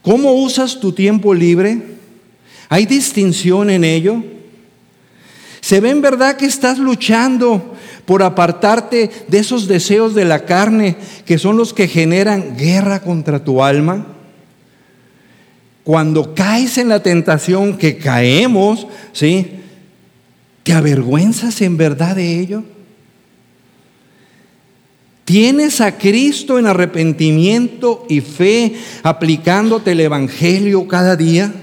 [0.02, 1.82] ¿Cómo usas tu tiempo libre?
[2.70, 4.24] ¿Hay distinción en ello?
[5.62, 7.75] ¿Se ve en verdad que estás luchando
[8.06, 13.44] por apartarte de esos deseos de la carne que son los que generan guerra contra
[13.44, 14.08] tu alma?
[15.84, 19.52] Cuando caes en la tentación que caemos, ¿sí?
[20.64, 22.64] ¿Te avergüenzas en verdad de ello?
[25.26, 31.54] ¿Tienes a Cristo en arrepentimiento y fe aplicándote el Evangelio cada día?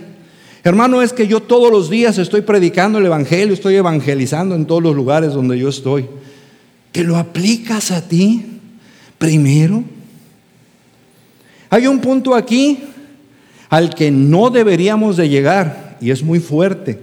[0.65, 4.83] Hermano, es que yo todos los días estoy predicando el Evangelio, estoy evangelizando en todos
[4.83, 6.07] los lugares donde yo estoy
[6.93, 8.45] que lo aplicas a ti
[9.19, 9.83] primero.
[11.71, 12.85] Hay un punto aquí
[13.71, 17.01] al que no deberíamos de llegar y es muy fuerte.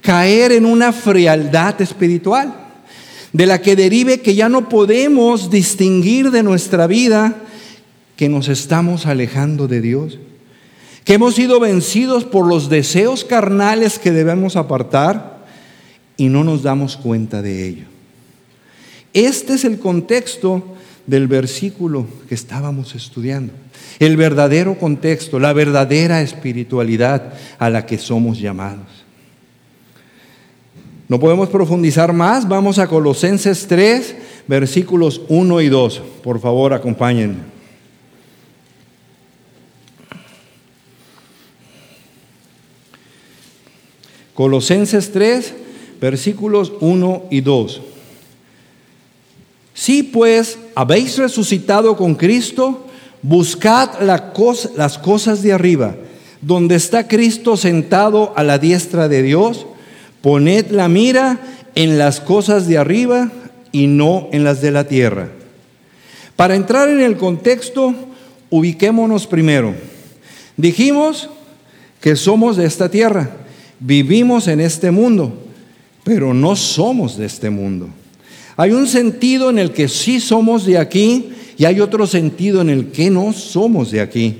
[0.00, 2.54] Caer en una frialdad espiritual
[3.32, 7.36] de la que derive que ya no podemos distinguir de nuestra vida
[8.16, 10.18] que nos estamos alejando de Dios,
[11.04, 15.44] que hemos sido vencidos por los deseos carnales que debemos apartar
[16.16, 17.89] y no nos damos cuenta de ello.
[19.12, 20.62] Este es el contexto
[21.06, 23.52] del versículo que estábamos estudiando.
[23.98, 28.86] El verdadero contexto, la verdadera espiritualidad a la que somos llamados.
[31.08, 32.46] No podemos profundizar más.
[32.46, 34.14] Vamos a Colosenses 3,
[34.46, 36.02] versículos 1 y 2.
[36.22, 37.50] Por favor, acompáñenme.
[44.34, 45.52] Colosenses 3,
[46.00, 47.82] versículos 1 y 2.
[49.80, 52.86] Si pues habéis resucitado con Cristo,
[53.22, 55.96] buscad las cosas de arriba,
[56.42, 59.64] donde está Cristo sentado a la diestra de Dios,
[60.20, 61.40] poned la mira
[61.74, 63.32] en las cosas de arriba
[63.72, 65.30] y no en las de la tierra.
[66.36, 67.94] Para entrar en el contexto,
[68.50, 69.74] ubiquémonos primero.
[70.58, 71.30] Dijimos
[72.02, 73.30] que somos de esta tierra,
[73.78, 75.32] vivimos en este mundo,
[76.04, 77.88] pero no somos de este mundo.
[78.60, 82.68] Hay un sentido en el que sí somos de aquí y hay otro sentido en
[82.68, 84.36] el que no somos de aquí.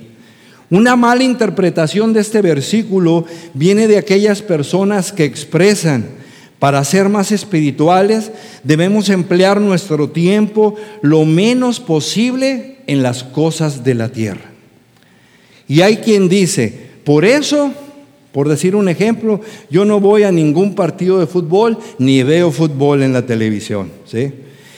[0.68, 6.04] Una mala interpretación de este versículo viene de aquellas personas que expresan,
[6.58, 8.30] para ser más espirituales
[8.62, 14.50] debemos emplear nuestro tiempo lo menos posible en las cosas de la tierra.
[15.66, 17.72] Y hay quien dice, por eso
[18.32, 19.40] por decir un ejemplo,
[19.70, 23.90] yo no voy a ningún partido de fútbol ni veo fútbol en la televisión.
[24.04, 24.32] ¿sí?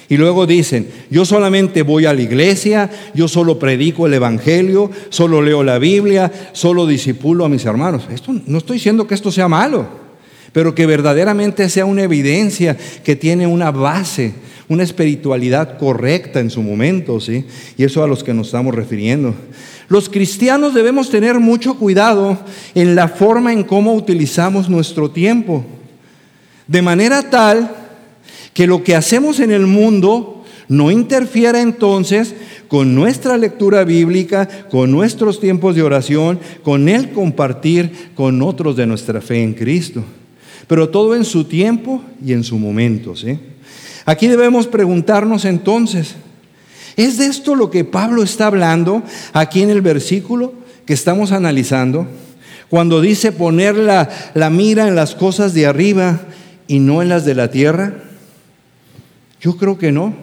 [0.09, 5.41] Y luego dicen, yo solamente voy a la iglesia, yo solo predico el Evangelio, solo
[5.41, 8.05] leo la Biblia, solo disipulo a mis hermanos.
[8.13, 9.87] Esto, no estoy diciendo que esto sea malo,
[10.53, 14.35] pero que verdaderamente sea una evidencia que tiene una base,
[14.69, 17.47] una espiritualidad correcta en su momento, ¿sí?
[17.79, 19.35] Y eso a los que nos estamos refiriendo.
[19.93, 22.39] Los cristianos debemos tener mucho cuidado
[22.75, 25.67] en la forma en cómo utilizamos nuestro tiempo,
[26.67, 27.71] de manera tal
[28.55, 32.35] que lo que hacemos en el mundo no interfiera entonces
[32.69, 38.87] con nuestra lectura bíblica, con nuestros tiempos de oración, con el compartir con otros de
[38.87, 40.03] nuestra fe en Cristo.
[40.69, 43.15] Pero todo en su tiempo y en su momento.
[43.15, 43.39] ¿sí?
[44.07, 46.15] Aquí debemos preguntarnos entonces,
[46.97, 50.53] ¿Es de esto lo que Pablo está hablando aquí en el versículo
[50.85, 52.07] que estamos analizando?
[52.69, 54.09] Cuando dice poner la,
[54.51, 56.23] mira en las cosas de arriba
[56.67, 57.97] y no en las de la tierra.
[59.41, 60.15] Yo creo que no.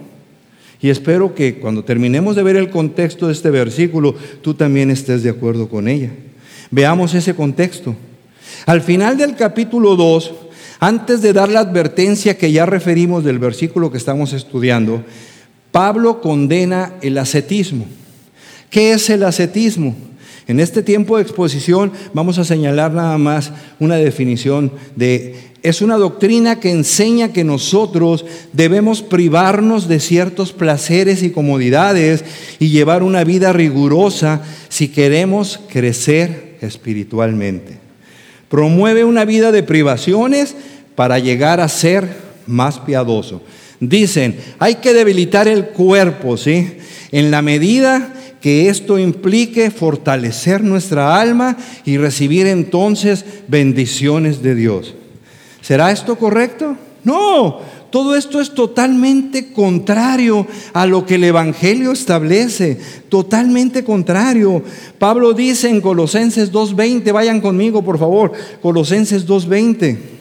[0.82, 5.24] Y espero que cuando terminemos de ver el contexto de este versículo, tú también estés
[5.24, 6.10] de acuerdo con ella.
[6.72, 7.96] Veamos ese contexto.
[8.66, 10.34] Al final del capítulo 2,
[10.80, 15.04] antes de dar la advertencia que ya referimos del versículo que estamos estudiando,
[15.72, 17.86] Pablo condena el ascetismo,
[18.70, 19.96] ¿Qué es el ascetismo?
[20.48, 25.50] En este tiempo de exposición vamos a señalar nada más una definición de...
[25.62, 32.24] Es una doctrina que enseña que nosotros debemos privarnos de ciertos placeres y comodidades
[32.60, 37.78] y llevar una vida rigurosa si queremos crecer espiritualmente.
[38.48, 40.56] Promueve una vida de privaciones
[40.96, 42.08] para llegar a ser
[42.48, 43.42] más piadoso.
[43.80, 46.78] Dicen, hay que debilitar el cuerpo, ¿sí?
[47.12, 54.96] En la medida que esto implique fortalecer nuestra alma y recibir entonces bendiciones de Dios.
[55.62, 56.76] ¿Será esto correcto?
[57.04, 57.60] No,
[57.90, 62.78] todo esto es totalmente contrario a lo que el Evangelio establece,
[63.10, 64.64] totalmente contrario.
[64.98, 70.19] Pablo dice en Colosenses 2.20, vayan conmigo por favor, Colosenses 2.20.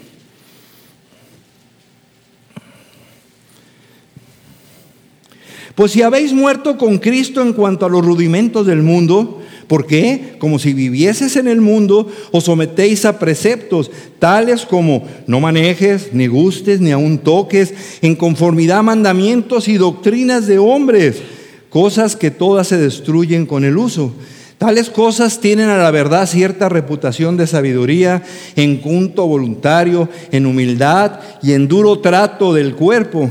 [5.79, 10.35] Pues si habéis muerto con Cristo en cuanto a los rudimentos del mundo, ¿por qué?
[10.41, 16.27] Como si vivieses en el mundo, os sometéis a preceptos tales como no manejes, ni
[16.27, 21.23] gustes, ni aun toques, en conformidad a mandamientos y doctrinas de hombres,
[21.71, 24.13] cosas que todas se destruyen con el uso.
[24.59, 28.25] Tales cosas tienen a la verdad cierta reputación de sabiduría,
[28.57, 33.31] en culto voluntario, en humildad y en duro trato del cuerpo.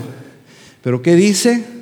[0.82, 1.76] Pero ¿qué dice?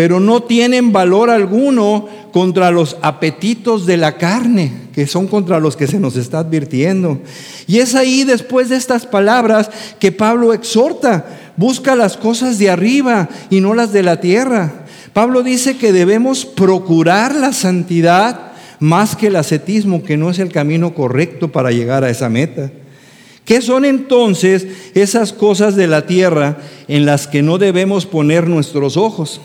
[0.00, 5.76] Pero no tienen valor alguno contra los apetitos de la carne, que son contra los
[5.76, 7.20] que se nos está advirtiendo.
[7.66, 11.26] Y es ahí, después de estas palabras, que Pablo exhorta,
[11.58, 14.86] busca las cosas de arriba y no las de la tierra.
[15.12, 20.50] Pablo dice que debemos procurar la santidad más que el ascetismo, que no es el
[20.50, 22.72] camino correcto para llegar a esa meta.
[23.44, 26.56] ¿Qué son entonces esas cosas de la tierra
[26.88, 29.42] en las que no debemos poner nuestros ojos?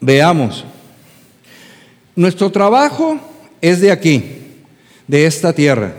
[0.00, 0.64] Veamos.
[2.16, 3.18] Nuestro trabajo
[3.60, 4.24] es de aquí,
[5.06, 5.94] de esta tierra.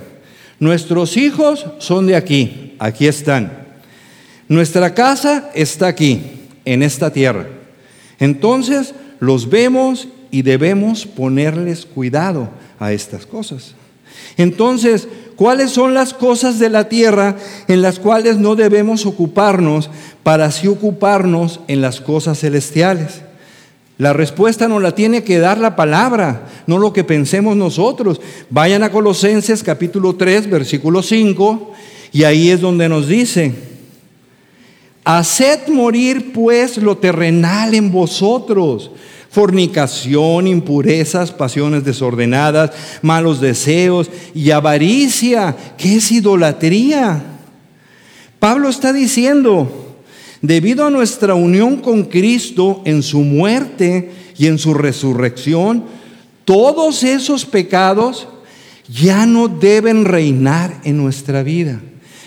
[0.60, 3.52] Nuestros hijos son de aquí, aquí están.
[4.48, 6.22] Nuestra casa está aquí,
[6.66, 7.48] en esta tierra.
[8.20, 12.50] Entonces los vemos y debemos ponerles cuidado
[12.80, 13.76] a estas cosas.
[14.38, 17.38] Entonces, ¿cuáles son las cosas de la tierra
[17.68, 19.90] en las cuales no debemos ocuparnos
[20.24, 23.22] para así ocuparnos en las cosas celestiales?
[24.02, 28.20] La respuesta nos la tiene que dar la palabra, no lo que pensemos nosotros.
[28.50, 31.72] Vayan a Colosenses capítulo 3, versículo 5,
[32.12, 33.54] y ahí es donde nos dice,
[35.04, 38.90] haced morir pues lo terrenal en vosotros,
[39.30, 42.72] fornicación, impurezas, pasiones desordenadas,
[43.04, 47.24] malos deseos y avaricia, que es idolatría.
[48.40, 49.81] Pablo está diciendo,
[50.42, 55.84] Debido a nuestra unión con Cristo en su muerte y en su resurrección,
[56.46, 58.28] todos esos pecados
[58.88, 61.80] ya no deben reinar en nuestra vida.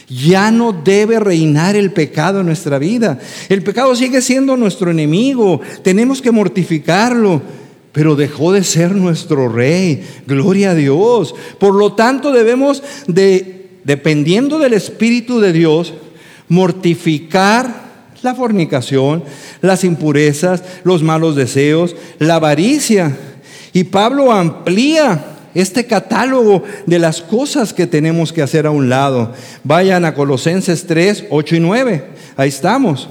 [0.09, 3.19] Ya no debe reinar el pecado en nuestra vida.
[3.49, 5.61] El pecado sigue siendo nuestro enemigo.
[5.83, 7.43] Tenemos que mortificarlo.
[7.91, 10.05] Pero dejó de ser nuestro rey.
[10.27, 11.35] Gloria a Dios.
[11.59, 15.95] Por lo tanto debemos de, dependiendo del Espíritu de Dios,
[16.49, 17.84] mortificar
[18.25, 19.23] la fornicación,
[19.61, 23.17] las impurezas, los malos deseos, la avaricia.
[23.75, 25.23] Y Pablo amplía
[25.55, 29.33] este catálogo de las cosas que tenemos que hacer a un lado.
[29.63, 32.05] Vayan a Colosenses 3, 8 y 9.
[32.37, 33.09] Ahí estamos.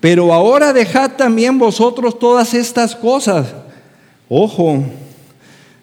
[0.00, 3.46] Pero ahora dejad también vosotros todas estas cosas.
[4.28, 4.84] Ojo,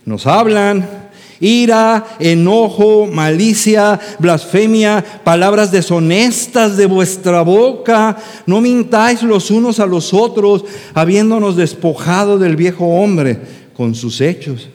[0.05, 1.00] nos hablan
[1.41, 8.15] ira, enojo, malicia, blasfemia, palabras deshonestas de vuestra boca.
[8.45, 10.63] No mintáis los unos a los otros,
[10.93, 13.39] habiéndonos despojado del viejo hombre
[13.75, 14.69] con sus hechos.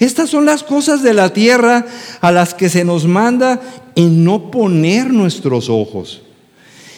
[0.00, 1.86] Estas son las cosas de la tierra
[2.20, 3.60] a las que se nos manda
[3.94, 6.22] en no poner nuestros ojos.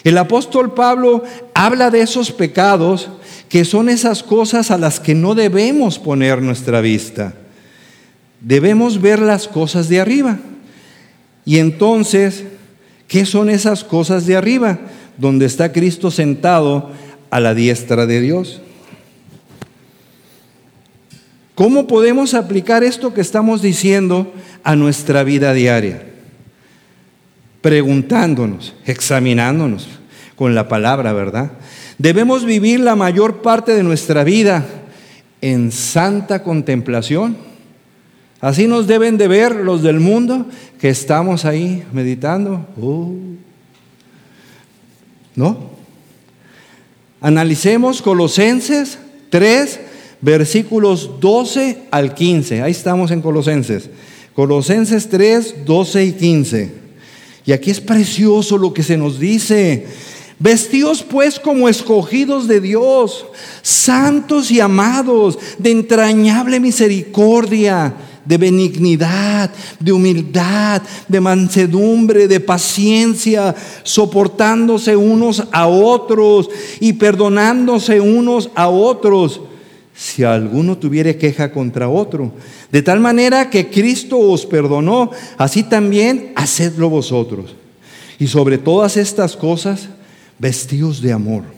[0.03, 1.23] El apóstol Pablo
[1.53, 3.09] habla de esos pecados
[3.49, 7.33] que son esas cosas a las que no debemos poner nuestra vista.
[8.41, 10.37] Debemos ver las cosas de arriba.
[11.45, 12.43] Y entonces,
[13.07, 14.79] ¿qué son esas cosas de arriba?
[15.17, 16.91] Donde está Cristo sentado
[17.29, 18.61] a la diestra de Dios.
[21.55, 24.31] ¿Cómo podemos aplicar esto que estamos diciendo
[24.63, 26.03] a nuestra vida diaria?
[27.61, 29.87] Preguntándonos, examinándonos
[30.35, 31.53] con la palabra, ¿verdad?
[31.97, 34.65] Debemos vivir la mayor parte de nuestra vida
[35.41, 37.37] en santa contemplación
[38.39, 40.45] Así nos deben de ver los del mundo
[40.79, 42.65] que estamos ahí meditando.
[42.77, 43.13] Uh.
[45.35, 45.57] ¿No?
[47.19, 48.99] Analicemos Colosenses
[49.31, 49.79] 3,
[50.21, 52.61] versículos 12 al 15.
[52.61, 53.89] Ahí estamos en Colosenses.
[54.35, 56.71] Colosenses 3, 12 y 15.
[57.47, 59.87] Y aquí es precioso lo que se nos dice.
[60.37, 63.25] Vestíos pues como escogidos de Dios,
[63.63, 67.95] santos y amados, de entrañable misericordia,
[68.27, 69.49] de benignidad,
[69.79, 76.49] de humildad, de mansedumbre, de paciencia, soportándose unos a otros
[76.79, 79.41] y perdonándose unos a otros,
[79.95, 82.31] si alguno tuviere queja contra otro.
[82.71, 87.55] De tal manera que Cristo os perdonó, así también hacedlo vosotros.
[88.19, 89.89] Y sobre todas estas cosas,
[90.39, 91.56] vestidos de amor,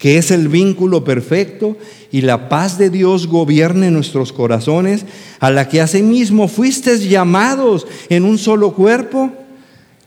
[0.00, 1.76] que es el vínculo perfecto
[2.10, 5.04] y la paz de Dios gobierne nuestros corazones,
[5.40, 9.30] a la que asimismo fuisteis llamados en un solo cuerpo,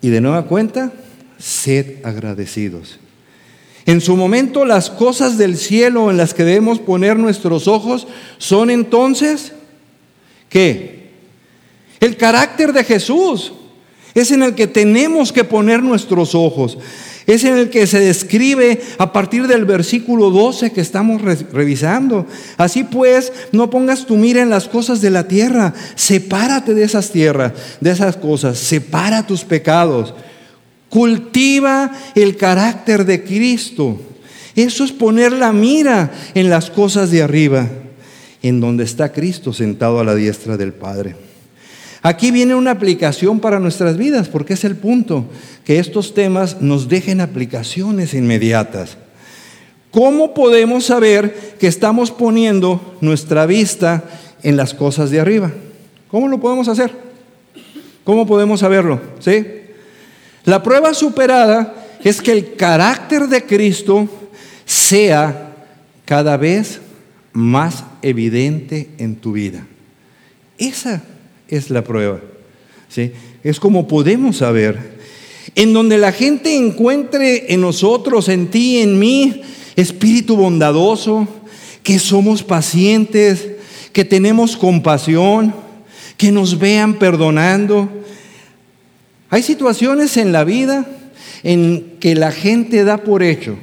[0.02, 0.92] y de nueva cuenta,
[1.38, 3.00] sed agradecidos.
[3.86, 8.08] En su momento las cosas del cielo en las que debemos poner nuestros ojos
[8.40, 9.54] son entonces,
[10.50, 11.12] ¿qué?
[12.00, 13.54] El carácter de Jesús
[14.16, 16.80] es en el que tenemos que poner nuestros ojos
[17.26, 22.28] es en el que se describe a partir del versículo 12 que estamos revisando.
[22.58, 27.12] Así pues, no pongas tu mira en las cosas de la tierra, sepárate de esas
[27.12, 30.14] tierras, de esas cosas, separa tus pecados,
[30.90, 34.00] cultiva el carácter de Cristo.
[34.56, 37.68] Eso es poner la mira en las cosas de arriba,
[38.44, 41.33] en donde está Cristo sentado a la diestra del Padre.
[42.06, 45.26] Aquí viene una aplicación para nuestras vidas, porque es el punto,
[45.64, 48.98] que estos temas nos dejen aplicaciones inmediatas.
[49.90, 54.04] ¿Cómo podemos saber que estamos poniendo nuestra vista
[54.44, 55.54] en las cosas de arriba?
[56.12, 56.92] ¿Cómo lo podemos hacer?
[58.04, 59.00] ¿Cómo podemos saberlo?
[59.20, 59.46] ¿Sí?
[60.44, 61.74] La prueba superada
[62.04, 64.10] es que el carácter de Cristo
[64.66, 65.54] sea
[66.04, 66.82] cada vez
[67.32, 69.66] más evidente en tu vida.
[70.58, 71.02] Esa
[71.48, 72.20] es la prueba.
[72.90, 73.12] ¿sí?
[73.44, 74.94] Es como podemos saber.
[75.56, 79.42] En donde la gente encuentre en nosotros, en ti, en mí,
[79.76, 81.28] espíritu bondadoso,
[81.84, 83.48] que somos pacientes,
[83.92, 85.54] que tenemos compasión,
[86.18, 87.90] que nos vean perdonando.
[89.30, 90.88] Hay situaciones en la vida
[91.44, 93.58] en que la gente da por hecho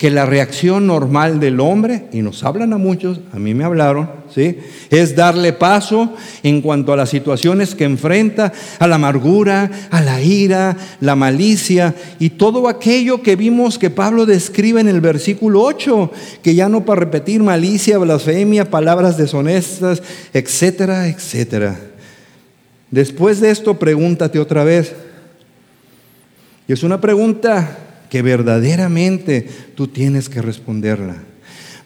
[0.00, 4.10] que la reacción normal del hombre, y nos hablan a muchos, a mí me hablaron,
[4.34, 4.56] ¿sí?
[4.88, 10.22] es darle paso en cuanto a las situaciones que enfrenta, a la amargura, a la
[10.22, 16.10] ira, la malicia y todo aquello que vimos que Pablo describe en el versículo 8,
[16.42, 21.78] que ya no para repetir malicia, blasfemia, palabras deshonestas, etcétera, etcétera.
[22.90, 24.94] Después de esto, pregúntate otra vez.
[26.66, 27.76] Y es una pregunta
[28.10, 31.16] que verdaderamente tú tienes que responderla.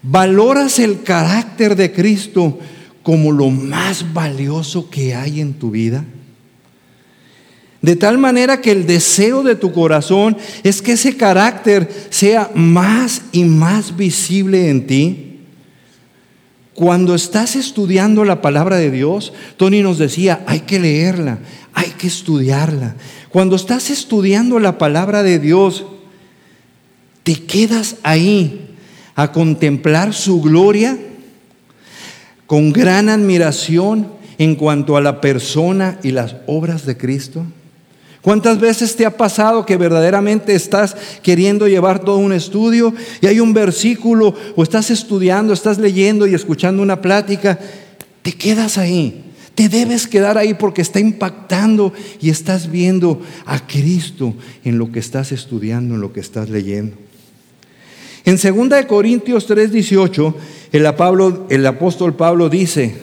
[0.02, 2.58] ¿Valoras el carácter de Cristo
[3.02, 6.04] como lo más valioso que hay en tu vida?
[7.82, 13.22] De tal manera que el deseo de tu corazón es que ese carácter sea más
[13.30, 15.40] y más visible en ti.
[16.72, 21.40] Cuando estás estudiando la palabra de Dios, Tony nos decía, hay que leerla,
[21.74, 22.96] hay que estudiarla.
[23.28, 25.84] Cuando estás estudiando la palabra de Dios,
[27.24, 28.76] te quedas ahí
[29.16, 30.96] a contemplar su gloria
[32.46, 34.08] con gran admiración
[34.38, 37.44] en cuanto a la persona y las obras de Cristo?
[38.20, 43.40] ¿Cuántas veces te ha pasado que verdaderamente estás queriendo llevar todo un estudio y hay
[43.40, 47.58] un versículo o estás estudiando, estás leyendo y escuchando una plática?
[48.22, 49.24] Te quedas ahí.
[49.54, 54.98] Te debes quedar ahí porque está impactando y estás viendo a Cristo en lo que
[54.98, 57.03] estás estudiando, en lo que estás leyendo.
[58.24, 60.34] En 2 Corintios 3:18,
[60.72, 60.86] el,
[61.50, 62.96] el apóstol Pablo dice,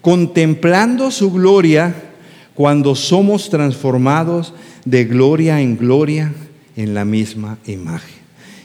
[0.00, 1.94] contemplando su gloria
[2.54, 4.54] cuando somos transformados
[4.84, 6.32] de gloria en gloria
[6.76, 8.14] en la misma imagen.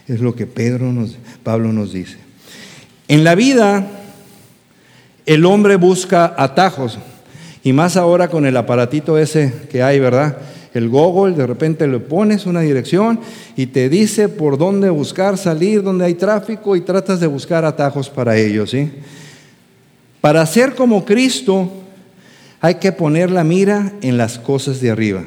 [0.08, 2.18] Es lo que Pedro nos, Pablo nos dice.
[3.08, 3.88] En la vida,
[5.26, 6.98] el hombre busca atajos,
[7.64, 10.38] y más ahora con el aparatito ese que hay, ¿verdad?
[10.74, 13.20] El Google, de repente le pones una dirección
[13.56, 18.10] y te dice por dónde buscar salir, dónde hay tráfico y tratas de buscar atajos
[18.10, 18.92] para ello, ¿sí?
[20.22, 21.72] Para ser como Cristo
[22.62, 25.24] hay que poner la mira en las cosas de arriba.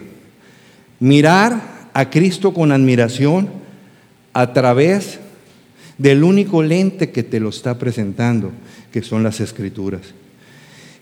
[1.00, 1.60] Mirar
[1.92, 3.48] a Cristo con admiración
[4.32, 5.18] a través
[5.98, 8.52] del único lente que te lo está presentando,
[8.92, 10.02] que son las escrituras.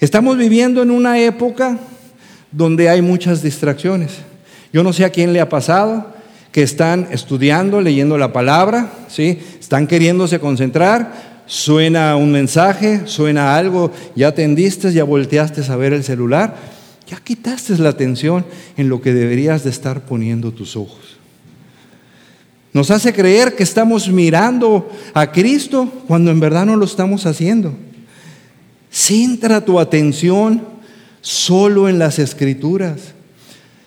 [0.01, 1.79] Estamos viviendo en una época
[2.53, 4.30] donde hay muchas distracciones.
[4.73, 6.07] Yo no sé a quién le ha pasado
[6.53, 9.39] que están estudiando, leyendo la palabra, ¿sí?
[9.61, 16.05] están queriéndose concentrar, Suena un mensaje, suena algo, ya atendiste, ya volteaste a ver el
[16.05, 16.55] celular,
[17.09, 18.47] ya quitaste la atención
[18.77, 21.19] en lo que deberías de estar poniendo tus ojos.
[22.73, 27.75] Nos hace creer que estamos mirando a Cristo cuando en verdad no lo estamos haciendo.
[28.89, 30.63] Centra tu atención
[31.21, 33.15] solo en las escrituras.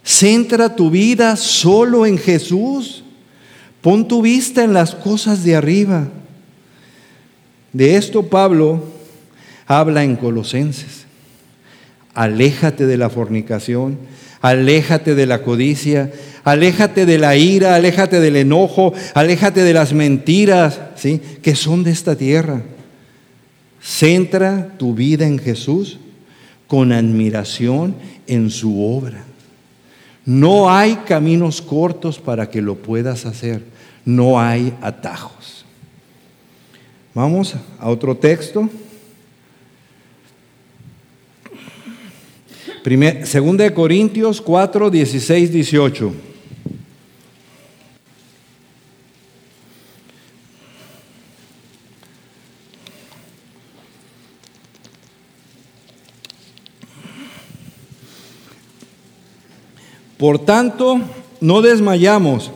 [0.04, 3.04] Centra tu vida solo en Jesús.
[3.82, 6.08] Pon tu vista en las cosas de arriba.
[7.72, 8.84] De esto Pablo
[9.66, 11.06] habla en Colosenses.
[12.14, 13.98] Aléjate de la fornicación,
[14.42, 16.12] aléjate de la codicia,
[16.44, 21.20] aléjate de la ira, aléjate del enojo, aléjate de las mentiras, ¿sí?
[21.42, 22.62] que son de esta tierra.
[23.82, 25.98] Centra tu vida en Jesús
[26.68, 27.96] con admiración
[28.28, 29.26] en su obra.
[30.26, 33.64] No hay caminos cortos para que lo puedas hacer.
[34.06, 35.66] No hay atajos.
[37.14, 38.70] Vamos a otro texto.
[43.24, 46.14] segunda de Corintios 4, 16, 18.
[60.24, 61.02] Por tanto,
[61.42, 62.50] no desmayamos.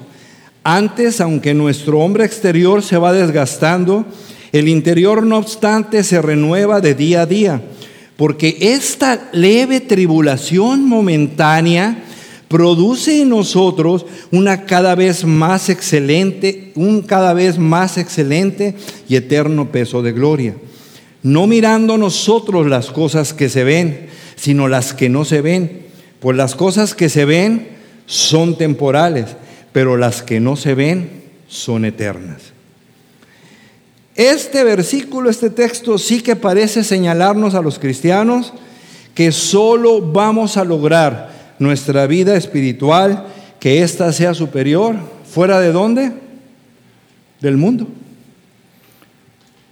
[0.63, 4.05] Antes, aunque nuestro hombre exterior se va desgastando,
[4.53, 7.61] el interior no obstante se renueva de día a día,
[8.15, 12.05] porque esta leve tribulación momentánea
[12.47, 18.75] produce en nosotros una cada vez más excelente, un cada vez más excelente
[19.09, 20.55] y eterno peso de gloria.
[21.21, 24.07] No mirando nosotros las cosas que se ven,
[24.37, 25.86] sino las que no se ven
[26.19, 27.69] pues las cosas que se ven
[28.05, 29.35] son temporales,
[29.71, 32.53] pero las que no se ven son eternas.
[34.15, 38.53] Este versículo, este texto sí que parece señalarnos a los cristianos
[39.13, 43.25] que solo vamos a lograr nuestra vida espiritual,
[43.59, 44.95] que ésta sea superior,
[45.29, 46.11] fuera de dónde?
[47.41, 47.87] Del mundo.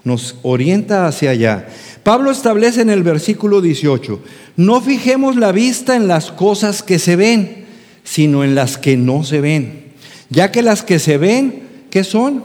[0.03, 1.67] Nos orienta hacia allá.
[2.05, 4.19] Pablo establece en el versículo 18,
[4.57, 7.65] no fijemos la vista en las cosas que se ven,
[8.03, 9.85] sino en las que no se ven,
[10.29, 12.43] ya que las que se ven, ¿qué son?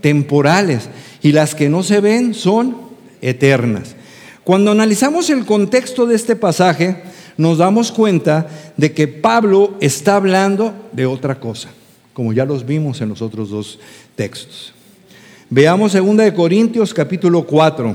[0.00, 0.88] Temporales,
[1.22, 2.78] y las que no se ven son
[3.22, 3.94] eternas.
[4.42, 7.04] Cuando analizamos el contexto de este pasaje,
[7.36, 11.68] nos damos cuenta de que Pablo está hablando de otra cosa,
[12.12, 13.78] como ya los vimos en los otros dos
[14.16, 14.72] textos.
[15.48, 17.94] Veamos 2 Corintios capítulo 4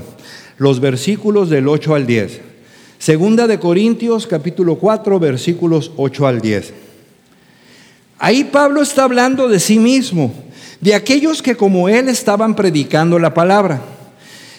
[0.58, 2.40] los versículos del 8 al 10.
[2.98, 6.72] Segunda de Corintios capítulo 4 versículos 8 al 10.
[8.18, 10.32] Ahí Pablo está hablando de sí mismo,
[10.80, 13.82] de aquellos que como él estaban predicando la palabra.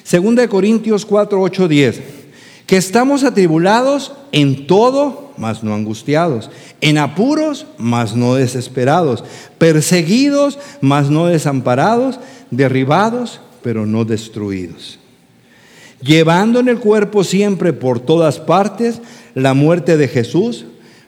[0.03, 2.01] Segunda de Corintios 4, 8, 10.
[2.67, 6.49] Que estamos atribulados en todo, mas no angustiados,
[6.81, 9.23] en apuros, mas no desesperados,
[9.57, 12.19] perseguidos, mas no desamparados,
[12.51, 14.99] derribados, pero no destruidos
[16.03, 19.01] llevando en el cuerpo siempre por todas partes
[19.33, 20.65] la muerte de Jesús,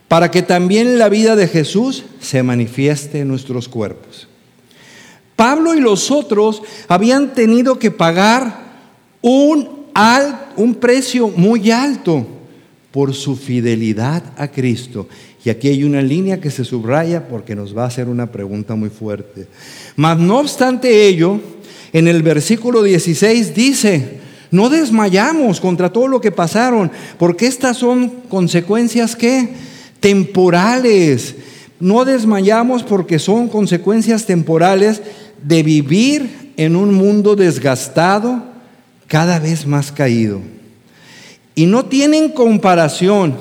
[0.07, 4.27] para que también la vida de Jesús se manifieste en nuestros cuerpos.
[5.35, 8.63] Pablo y los otros habían tenido que pagar
[9.21, 9.69] un,
[10.55, 12.25] un precio muy alto
[12.91, 15.09] por su fidelidad a Cristo.
[15.43, 18.75] Y aquí hay una línea que se subraya porque nos va a hacer una pregunta
[18.75, 19.47] muy fuerte.
[19.95, 21.39] Mas no obstante ello,
[21.91, 24.24] en el versículo 16 dice,
[24.55, 26.89] no desmayamos contra todo lo que pasaron,
[27.19, 29.49] porque estas son consecuencias que
[29.99, 31.35] temporales.
[31.79, 35.01] No desmayamos porque son consecuencias temporales
[35.43, 38.43] de vivir en un mundo desgastado,
[39.07, 40.39] cada vez más caído.
[41.53, 43.35] Y no tienen comparación.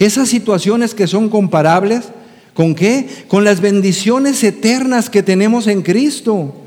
[0.00, 2.06] Esas situaciones que son comparables,
[2.52, 3.06] ¿con qué?
[3.28, 6.61] Con las bendiciones eternas que tenemos en Cristo.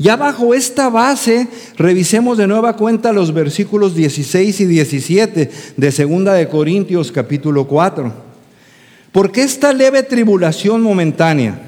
[0.00, 6.34] Ya bajo esta base, revisemos de nueva cuenta los versículos 16 y 17 de Segunda
[6.34, 8.12] de Corintios capítulo 4.
[9.10, 11.60] Porque esta leve tribulación momentánea,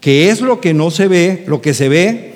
[0.00, 2.32] que es lo que no se ve, lo que se ve,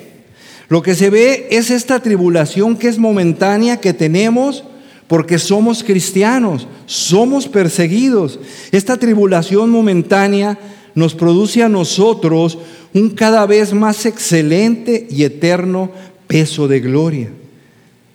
[0.69, 4.63] lo que se ve es esta tribulación que es momentánea que tenemos
[5.07, 8.39] porque somos cristianos, somos perseguidos.
[8.71, 10.59] Esta tribulación momentánea
[10.93, 12.59] nos produce a nosotros
[12.93, 15.91] un cada vez más excelente y eterno
[16.27, 17.29] peso de gloria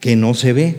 [0.01, 0.77] que no se ve,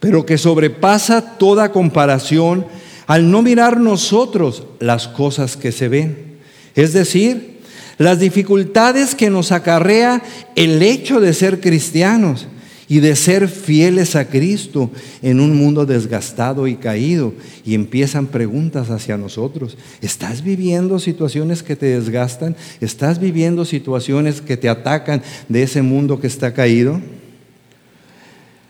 [0.00, 2.66] pero que sobrepasa toda comparación
[3.06, 6.38] al no mirar nosotros las cosas que se ven.
[6.74, 7.60] Es decir,
[7.98, 10.22] las dificultades que nos acarrea
[10.54, 12.46] el hecho de ser cristianos
[12.88, 14.90] y de ser fieles a Cristo
[15.22, 17.34] en un mundo desgastado y caído.
[17.64, 19.76] Y empiezan preguntas hacia nosotros.
[20.00, 22.54] ¿Estás viviendo situaciones que te desgastan?
[22.80, 27.00] ¿Estás viviendo situaciones que te atacan de ese mundo que está caído?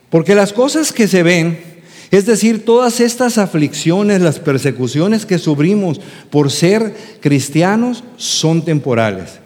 [0.09, 1.59] Porque las cosas que se ven,
[2.11, 6.01] es decir, todas estas aflicciones, las persecuciones que sufrimos
[6.31, 9.41] por ser cristianos, son temporales.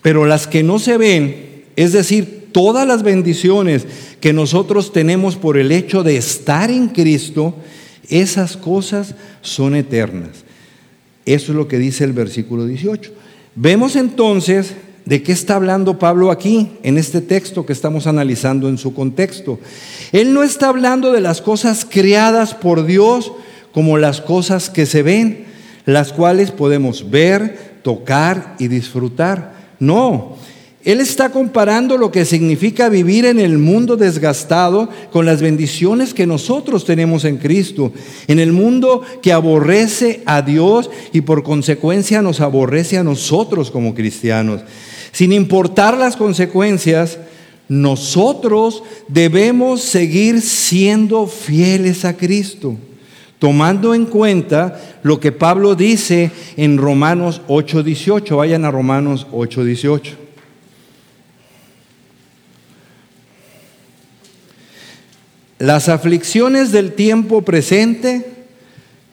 [0.00, 3.86] Pero las que no se ven, es decir, todas las bendiciones
[4.22, 7.56] que nosotros tenemos por el hecho de estar en Cristo,
[8.08, 10.44] esas cosas son eternas.
[11.26, 13.12] Eso es lo que dice el versículo 18.
[13.56, 18.78] Vemos entonces de qué está hablando Pablo aquí, en este texto que estamos analizando en
[18.78, 19.58] su contexto.
[20.12, 23.32] Él no está hablando de las cosas creadas por Dios
[23.72, 25.46] como las cosas que se ven,
[25.84, 29.54] las cuales podemos ver, tocar y disfrutar.
[29.80, 30.36] No,
[30.84, 36.26] él está comparando lo que significa vivir en el mundo desgastado con las bendiciones que
[36.26, 37.92] nosotros tenemos en Cristo,
[38.26, 43.94] en el mundo que aborrece a Dios y por consecuencia nos aborrece a nosotros como
[43.94, 44.62] cristianos.
[45.12, 47.18] Sin importar las consecuencias,
[47.68, 52.74] nosotros debemos seguir siendo fieles a Cristo,
[53.38, 58.36] tomando en cuenta lo que Pablo dice en Romanos 8:18.
[58.38, 60.21] Vayan a Romanos 8:18.
[65.62, 68.26] Las aflicciones del tiempo presente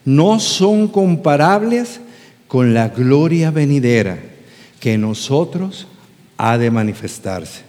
[0.03, 1.99] no son comparables
[2.47, 4.17] con la gloria venidera
[4.79, 5.85] que en nosotros
[6.37, 7.61] ha de manifestarse.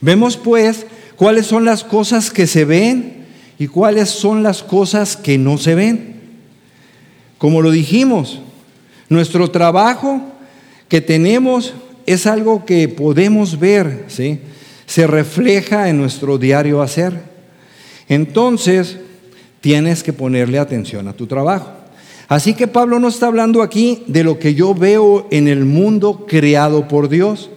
[0.00, 3.26] Vemos pues cuáles son las cosas que se ven
[3.58, 6.14] y cuáles son las cosas que no se ven.
[7.36, 8.40] Como lo dijimos,
[9.10, 10.22] nuestro trabajo
[10.88, 11.74] que tenemos
[12.06, 14.40] es algo que podemos ver, ¿sí?
[14.86, 17.31] se refleja en nuestro diario hacer.
[18.12, 18.98] Entonces,
[19.62, 21.70] tienes que ponerle atención a tu trabajo.
[22.28, 26.26] Así que Pablo no está hablando aquí de lo que yo veo en el mundo
[26.28, 27.48] creado por Dios.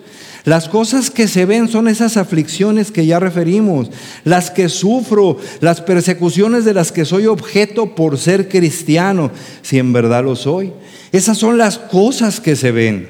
[0.45, 3.91] Las cosas que se ven son esas aflicciones que ya referimos,
[4.23, 9.31] las que sufro, las persecuciones de las que soy objeto por ser cristiano,
[9.61, 10.71] si en verdad lo soy.
[11.11, 13.09] Esas son las cosas que se ven.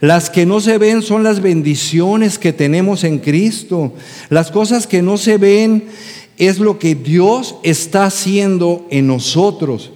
[0.00, 3.94] Las que no se ven son las bendiciones que tenemos en Cristo.
[4.28, 5.84] Las cosas que no se ven
[6.38, 9.92] es lo que Dios está haciendo en nosotros,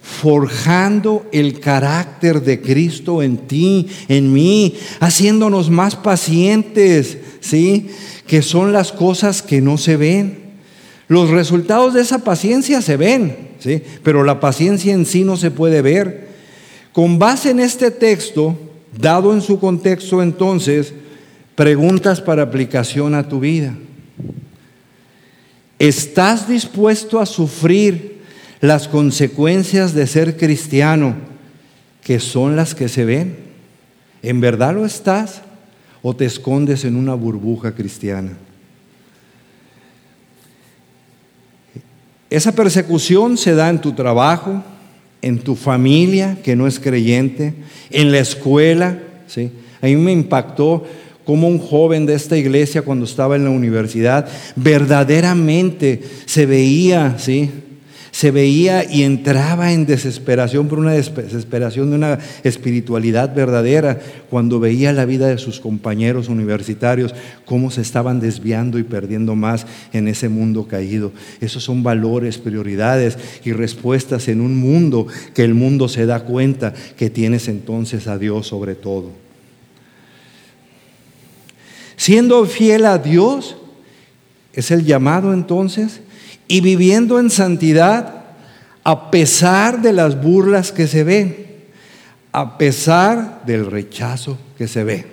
[0.00, 7.88] forjando el carácter de Cristo en ti, en mí, haciéndonos más pacientes, ¿sí?
[8.26, 10.38] Que son las cosas que no se ven.
[11.08, 13.82] Los resultados de esa paciencia se ven, ¿sí?
[14.02, 16.28] Pero la paciencia en sí no se puede ver.
[16.92, 18.56] Con base en este texto,
[18.96, 20.94] dado en su contexto entonces,
[21.56, 23.74] preguntas para aplicación a tu vida.
[25.80, 28.20] ¿Estás dispuesto a sufrir
[28.60, 31.16] las consecuencias de ser cristiano,
[32.04, 33.38] que son las que se ven?
[34.22, 35.40] ¿En verdad lo estás
[36.02, 38.32] o te escondes en una burbuja cristiana?
[42.28, 44.62] Esa persecución se da en tu trabajo,
[45.22, 47.54] en tu familia que no es creyente,
[47.88, 48.98] en la escuela.
[49.26, 49.50] ¿sí?
[49.80, 50.84] A mí me impactó
[51.30, 54.26] como un joven de esta iglesia cuando estaba en la universidad
[54.56, 57.48] verdaderamente se veía, ¿sí?
[58.10, 64.92] Se veía y entraba en desesperación por una desesperación de una espiritualidad verdadera cuando veía
[64.92, 67.14] la vida de sus compañeros universitarios,
[67.44, 71.12] cómo se estaban desviando y perdiendo más en ese mundo caído.
[71.40, 76.74] Esos son valores, prioridades y respuestas en un mundo que el mundo se da cuenta
[76.96, 79.29] que tienes entonces a Dios sobre todo.
[82.00, 83.58] Siendo fiel a Dios,
[84.54, 86.00] es el llamado entonces,
[86.48, 88.24] y viviendo en santidad
[88.84, 91.36] a pesar de las burlas que se ven,
[92.32, 95.04] a pesar del rechazo que se ve.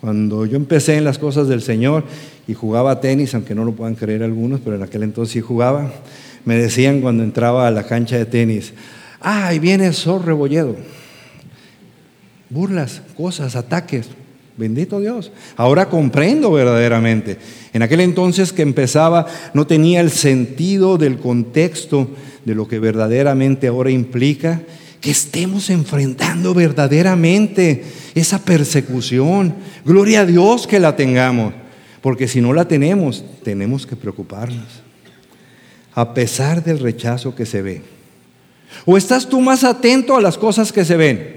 [0.00, 2.04] Cuando yo empecé en las cosas del Señor
[2.46, 5.90] y jugaba tenis, aunque no lo puedan creer algunos, pero en aquel entonces sí jugaba,
[6.44, 8.74] me decían cuando entraba a la cancha de tenis,
[9.18, 10.76] ay, viene Sor Rebolledo.
[12.48, 14.08] Burlas, cosas, ataques.
[14.56, 15.32] Bendito Dios.
[15.56, 17.36] Ahora comprendo verdaderamente.
[17.72, 22.08] En aquel entonces que empezaba no tenía el sentido del contexto
[22.44, 24.62] de lo que verdaderamente ahora implica
[25.00, 27.84] que estemos enfrentando verdaderamente
[28.14, 29.54] esa persecución.
[29.84, 31.52] Gloria a Dios que la tengamos,
[32.00, 34.66] porque si no la tenemos, tenemos que preocuparnos.
[35.94, 37.82] A pesar del rechazo que se ve.
[38.84, 41.35] ¿O estás tú más atento a las cosas que se ven?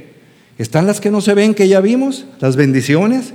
[0.59, 3.33] Están las que no se ven, que ya vimos, las bendiciones.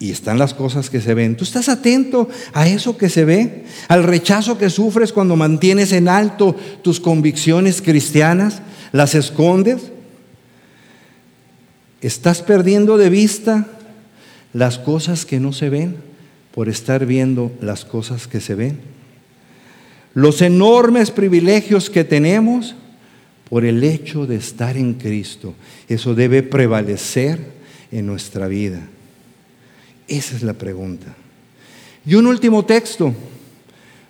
[0.00, 1.36] y están las cosas que se ven.
[1.36, 3.64] ¿Tú estás atento a eso que se ve?
[3.88, 8.62] ¿Al rechazo que sufres cuando mantienes en alto tus convicciones cristianas?
[8.92, 9.90] ¿Las escondes?
[12.00, 13.66] ¿Estás perdiendo de vista
[14.52, 15.96] las cosas que no se ven
[16.54, 18.78] por estar viendo las cosas que se ven?
[20.14, 22.76] Los enormes privilegios que tenemos
[23.48, 25.54] por el hecho de estar en Cristo.
[25.88, 27.38] Eso debe prevalecer
[27.90, 28.80] en nuestra vida.
[30.06, 31.14] Esa es la pregunta.
[32.04, 33.14] Y un último texto,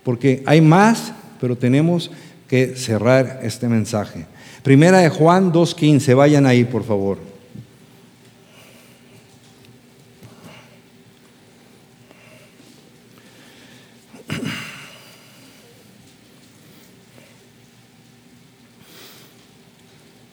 [0.04, 2.10] porque hay más, pero tenemos
[2.48, 4.26] que cerrar este mensaje.
[4.62, 7.18] Primera de Juan 2.15, vayan ahí por favor.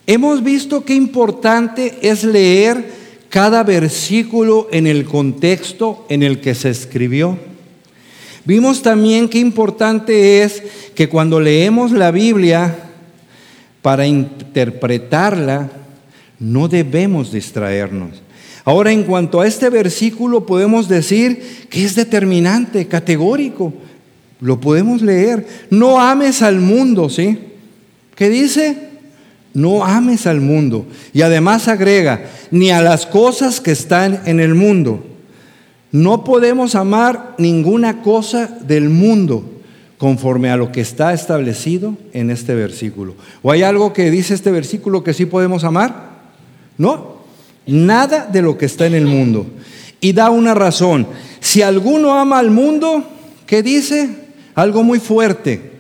[0.07, 2.85] Hemos visto qué importante es leer
[3.29, 7.37] cada versículo en el contexto en el que se escribió.
[8.45, 10.61] Vimos también qué importante es
[10.93, 12.75] que cuando leemos la Biblia
[13.81, 15.71] para interpretarla,
[16.39, 18.21] no debemos distraernos.
[18.63, 23.73] Ahora, en cuanto a este versículo, podemos decir que es determinante, categórico.
[24.39, 25.47] Lo podemos leer.
[25.69, 27.37] No ames al mundo, ¿sí?
[28.15, 28.94] ¿Qué dice?
[29.55, 30.85] No ames al mundo.
[31.13, 35.03] Y además agrega, ni a las cosas que están en el mundo.
[35.91, 39.43] No podemos amar ninguna cosa del mundo
[39.97, 43.15] conforme a lo que está establecido en este versículo.
[43.41, 46.09] ¿O hay algo que dice este versículo que sí podemos amar?
[46.77, 47.19] No,
[47.65, 49.47] nada de lo que está en el mundo.
[50.01, 51.07] Y da una razón.
[51.39, 53.05] Si alguno ama al mundo,
[53.47, 54.09] ¿qué dice?
[54.53, 55.71] Algo muy fuerte.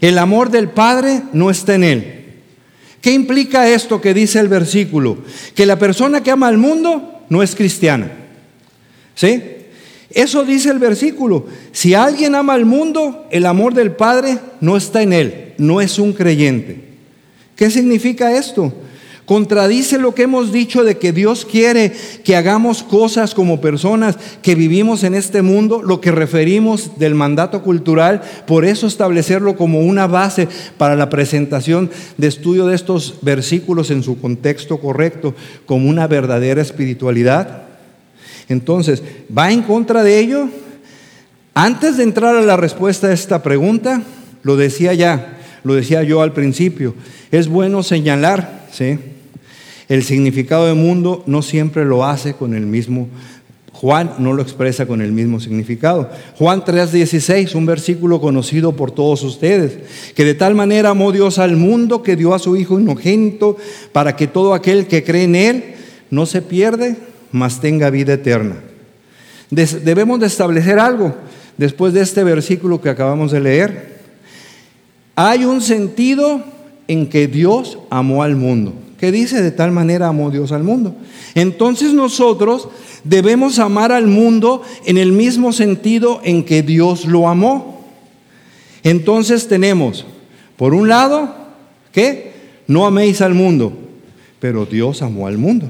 [0.00, 2.19] El amor del Padre no está en él.
[3.00, 5.18] ¿Qué implica esto que dice el versículo?
[5.54, 8.12] Que la persona que ama al mundo no es cristiana.
[9.14, 9.42] ¿Sí?
[10.10, 11.46] Eso dice el versículo.
[11.72, 15.98] Si alguien ama al mundo, el amor del Padre no está en él, no es
[15.98, 16.90] un creyente.
[17.54, 18.72] ¿Qué significa esto?
[19.30, 21.92] Contradice lo que hemos dicho de que Dios quiere
[22.24, 27.62] que hagamos cosas como personas que vivimos en este mundo, lo que referimos del mandato
[27.62, 33.92] cultural, por eso establecerlo como una base para la presentación de estudio de estos versículos
[33.92, 37.62] en su contexto correcto, como una verdadera espiritualidad.
[38.48, 39.00] Entonces,
[39.30, 40.48] ¿va en contra de ello?
[41.54, 44.02] Antes de entrar a la respuesta a esta pregunta,
[44.42, 46.96] lo decía ya, lo decía yo al principio,
[47.30, 48.98] es bueno señalar, ¿sí?
[49.90, 53.08] El significado de mundo no siempre lo hace con el mismo
[53.72, 56.10] Juan no lo expresa con el mismo significado.
[56.36, 59.78] Juan 3:16, un versículo conocido por todos ustedes,
[60.14, 63.56] que de tal manera amó Dios al mundo que dio a su Hijo inogénito
[63.92, 65.64] para que todo aquel que cree en Él
[66.10, 66.96] no se pierde,
[67.32, 68.56] mas tenga vida eterna.
[69.50, 71.14] Debemos de establecer algo
[71.56, 74.00] después de este versículo que acabamos de leer.
[75.16, 76.44] Hay un sentido
[76.86, 80.94] en que Dios amó al mundo que dice de tal manera amó Dios al mundo.
[81.34, 82.68] Entonces nosotros
[83.02, 87.80] debemos amar al mundo en el mismo sentido en que Dios lo amó.
[88.82, 90.04] Entonces tenemos,
[90.58, 91.34] por un lado,
[91.92, 92.32] que
[92.66, 93.72] no améis al mundo,
[94.38, 95.66] pero Dios amó al mundo.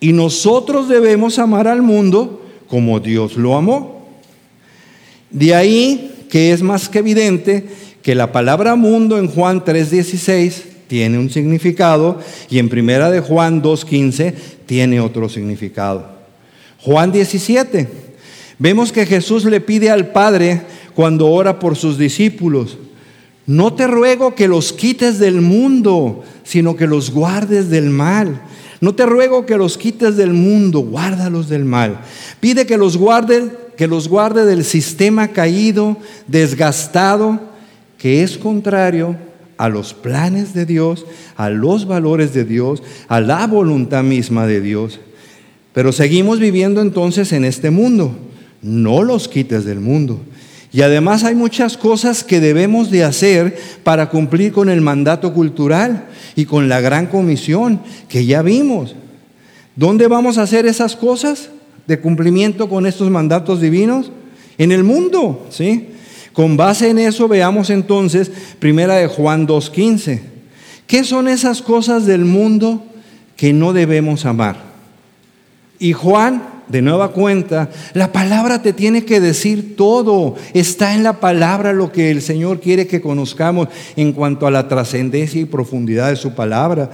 [0.00, 4.08] Y nosotros debemos amar al mundo como Dios lo amó.
[5.30, 7.68] De ahí que es más que evidente
[8.00, 12.20] que la palabra mundo en Juan 3:16 tiene un significado
[12.50, 14.34] y en primera de Juan 2.15
[14.66, 16.06] tiene otro significado.
[16.80, 17.88] Juan 17.
[18.58, 20.60] Vemos que Jesús le pide al Padre
[20.94, 22.76] cuando ora por sus discípulos,
[23.46, 28.42] no te ruego que los quites del mundo, sino que los guardes del mal.
[28.82, 32.02] No te ruego que los quites del mundo, guárdalos del mal.
[32.38, 35.96] Pide que los guarde, que los guarde del sistema caído,
[36.28, 37.40] desgastado,
[37.96, 39.16] que es contrario
[39.62, 41.06] a los planes de Dios,
[41.36, 44.98] a los valores de Dios, a la voluntad misma de Dios.
[45.72, 48.12] Pero seguimos viviendo entonces en este mundo.
[48.60, 50.20] No los quites del mundo.
[50.72, 56.08] Y además hay muchas cosas que debemos de hacer para cumplir con el mandato cultural
[56.34, 58.96] y con la gran comisión que ya vimos.
[59.76, 61.50] ¿Dónde vamos a hacer esas cosas
[61.86, 64.10] de cumplimiento con estos mandatos divinos?
[64.58, 65.90] En el mundo, ¿sí?
[66.32, 70.20] Con base en eso veamos entonces primera de Juan 2.15.
[70.86, 72.84] ¿Qué son esas cosas del mundo
[73.36, 74.56] que no debemos amar?
[75.78, 80.36] Y Juan, de nueva cuenta, la palabra te tiene que decir todo.
[80.54, 84.68] Está en la palabra lo que el Señor quiere que conozcamos en cuanto a la
[84.68, 86.90] trascendencia y profundidad de su palabra.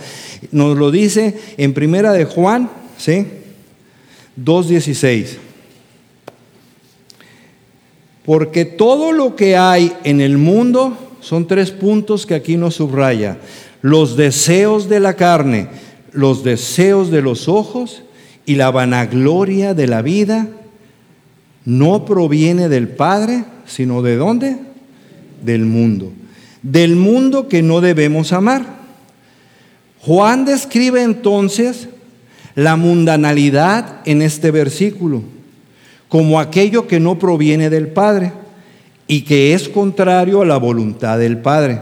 [0.53, 3.27] Nos lo dice en primera de Juan, ¿sí?
[4.43, 5.48] 2.16.
[8.29, 13.39] porque todo lo que hay en el mundo son tres puntos que aquí nos subraya.
[13.81, 15.69] Los deseos de la carne,
[16.13, 18.03] los deseos de los ojos
[18.45, 20.47] y la vanagloria de la vida
[21.65, 24.59] no proviene del Padre, sino de dónde?
[25.43, 26.13] Del mundo.
[26.63, 28.77] Del mundo que no debemos amar.
[30.01, 31.89] Juan describe entonces
[32.55, 35.38] la mundanalidad en este versículo
[36.09, 38.33] como aquello que no proviene del Padre
[39.07, 41.81] y que es contrario a la voluntad del Padre.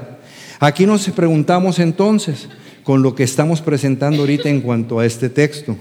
[0.58, 2.48] Aquí nos preguntamos entonces,
[2.82, 5.76] con lo que estamos presentando ahorita en cuanto a este texto,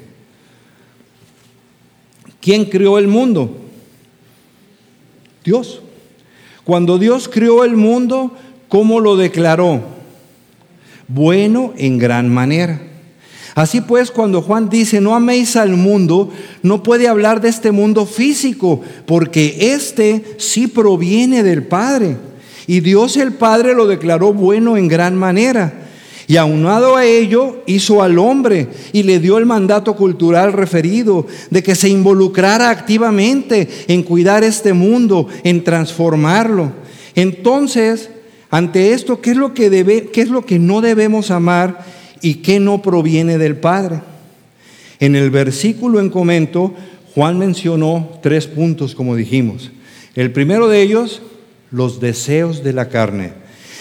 [2.41, 3.57] ¿quién creó el mundo?
[5.43, 5.81] Dios.
[6.63, 8.35] Cuando Dios creó el mundo,
[8.67, 9.83] ¿cómo lo declaró?
[11.07, 12.81] Bueno en gran manera.
[13.55, 16.29] Así pues, cuando Juan dice, no améis al mundo,
[16.61, 22.17] no puede hablar de este mundo físico, porque este sí proviene del Padre.
[22.67, 25.85] Y Dios el Padre lo declaró bueno en gran manera.
[26.27, 31.63] Y aunado a ello, hizo al hombre y le dio el mandato cultural referido de
[31.63, 36.73] que se involucrara activamente en cuidar este mundo, en transformarlo.
[37.13, 38.09] Entonces,
[38.49, 41.85] ante esto, ¿qué es lo que, debe, qué es lo que no debemos amar
[42.22, 44.01] y qué no proviene del Padre?
[44.99, 46.74] En el versículo en comento,
[47.13, 49.72] Juan mencionó tres puntos, como dijimos.
[50.16, 51.22] El primero de ellos,
[51.72, 53.34] los deseos de la carne.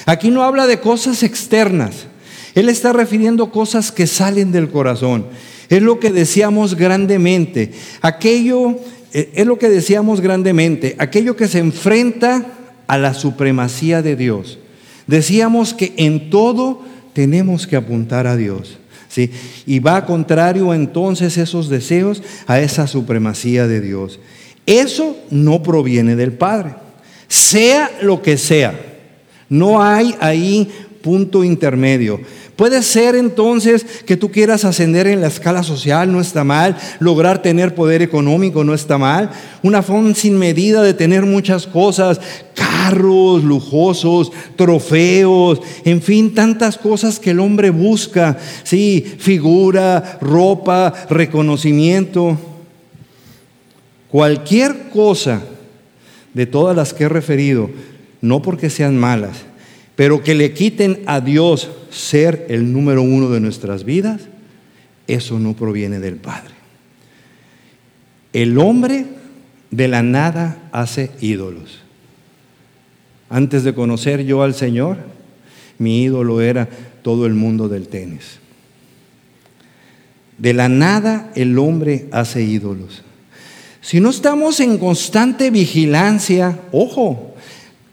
[0.07, 2.07] Aquí no habla de cosas externas
[2.55, 5.27] él está refiriendo cosas que salen del corazón.
[5.69, 7.73] Es lo que decíamos grandemente.
[8.01, 8.79] Aquello,
[9.13, 10.95] eh, es lo que decíamos grandemente.
[10.99, 12.47] Aquello que se enfrenta
[12.87, 14.59] a la supremacía de Dios.
[15.07, 16.83] Decíamos que en todo
[17.15, 18.79] tenemos que apuntar a Dios.
[19.09, 19.31] ¿sí?
[19.65, 24.21] Y va contrario entonces esos deseos a esa supremacía de Dios.
[24.67, 26.75] Eso no proviene del Padre.
[27.29, 28.79] Sea lo que sea.
[29.49, 30.71] No hay ahí
[31.03, 32.21] punto intermedio.
[32.57, 36.77] Puede ser entonces que tú quieras ascender en la escala social, no está mal.
[37.01, 39.31] Lograr tener poder económico, no está mal.
[39.63, 42.21] Una forma sin medida de tener muchas cosas,
[42.55, 48.39] carros lujosos, trofeos, en fin, tantas cosas que el hombre busca.
[48.63, 52.39] Sí, figura, ropa, reconocimiento.
[54.09, 55.43] Cualquier cosa
[56.35, 57.69] de todas las que he referido,
[58.21, 59.39] no porque sean malas,
[59.97, 64.23] pero que le quiten a Dios ser el número uno de nuestras vidas,
[65.07, 66.55] eso no proviene del Padre.
[68.33, 69.07] El hombre
[69.71, 71.81] de la nada hace ídolos.
[73.31, 74.99] Antes de conocer yo al Señor,
[75.79, 76.69] mi ídolo era
[77.03, 78.39] todo el mundo del tenis.
[80.39, 83.03] De la nada el hombre hace ídolos.
[83.81, 87.34] Si no estamos en constante vigilancia, ojo,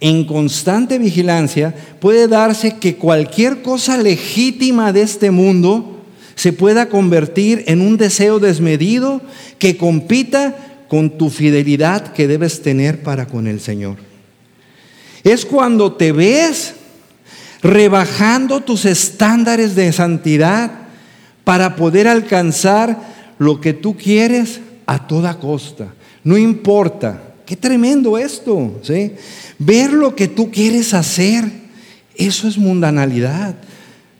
[0.01, 6.01] en constante vigilancia, puede darse que cualquier cosa legítima de este mundo
[6.35, 9.21] se pueda convertir en un deseo desmedido
[9.59, 10.55] que compita
[10.89, 13.97] con tu fidelidad que debes tener para con el Señor.
[15.23, 16.73] Es cuando te ves
[17.61, 20.71] rebajando tus estándares de santidad
[21.43, 22.99] para poder alcanzar
[23.37, 25.93] lo que tú quieres a toda costa.
[26.23, 29.11] No importa Qué tremendo esto, ¿sí?
[29.59, 31.43] Ver lo que tú quieres hacer,
[32.15, 33.55] eso es mundanalidad.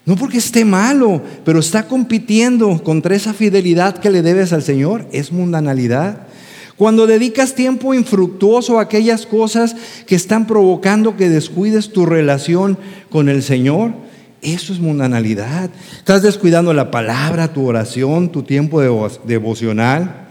[0.05, 5.07] No porque esté malo, pero está compitiendo contra esa fidelidad que le debes al Señor,
[5.13, 6.27] es mundanalidad.
[6.75, 12.77] Cuando dedicas tiempo infructuoso a aquellas cosas que están provocando que descuides tu relación
[13.09, 13.93] con el Señor,
[14.41, 15.69] eso es mundanalidad.
[15.99, 18.81] Estás descuidando la palabra, tu oración, tu tiempo
[19.23, 20.30] devocional.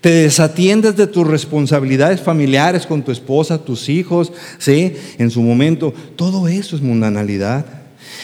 [0.00, 4.94] Te desatiendes de tus responsabilidades familiares con tu esposa, tus hijos, ¿sí?
[5.18, 7.66] En su momento, todo eso es mundanalidad.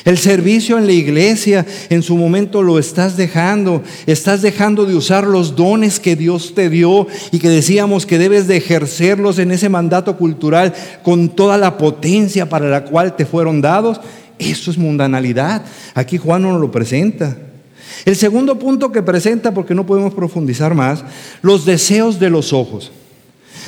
[0.05, 3.83] El servicio en la iglesia, en su momento lo estás dejando.
[4.07, 8.47] Estás dejando de usar los dones que Dios te dio y que decíamos que debes
[8.47, 10.72] de ejercerlos en ese mandato cultural
[11.03, 14.01] con toda la potencia para la cual te fueron dados.
[14.39, 15.64] Eso es mundanalidad.
[15.95, 17.37] Aquí Juan nos lo presenta.
[18.05, 21.05] El segundo punto que presenta, porque no podemos profundizar más,
[21.43, 22.93] los deseos de los ojos.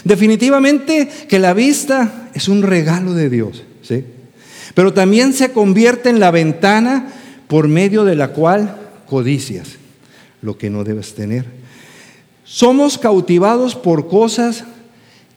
[0.04, 4.04] Definitivamente que la vista es un regalo de Dios, ¿sí?
[4.74, 7.08] Pero también se convierte en la ventana
[7.48, 9.70] por medio de la cual codicias
[10.42, 11.46] lo que no debes tener.
[12.44, 14.64] Somos cautivados por cosas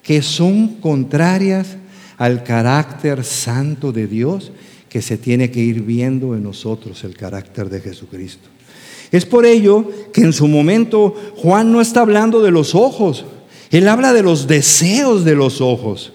[0.04, 1.78] que son contrarias
[2.18, 4.52] al carácter santo de Dios
[4.90, 8.50] que se tiene que ir viendo en nosotros, el carácter de Jesucristo.
[9.12, 13.26] Es por ello que en su momento Juan no está hablando de los ojos,
[13.72, 16.14] él habla de los deseos de los ojos.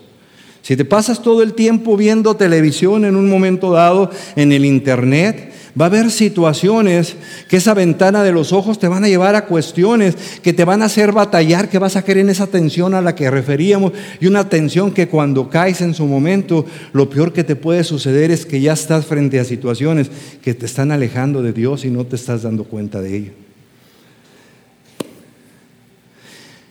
[0.63, 5.53] Si te pasas todo el tiempo viendo televisión en un momento dado, en el internet,
[5.79, 7.17] va a haber situaciones
[7.49, 10.83] que esa ventana de los ojos te van a llevar a cuestiones que te van
[10.83, 14.27] a hacer batallar, que vas a querer en esa tensión a la que referíamos y
[14.27, 18.47] una tensión que cuando caes en su momento, lo peor que te puede suceder es
[18.47, 20.11] que ya estás frente a situaciones
[20.43, 23.33] que te están alejando de Dios y no te estás dando cuenta de ello.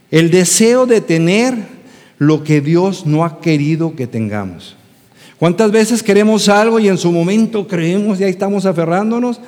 [0.09, 1.55] El deseo de tener
[2.17, 4.75] lo que Dios no ha querido que tengamos.
[5.45, 9.39] ¿Cuántas veces queremos algo y en su momento creemos y ahí estamos aferrándonos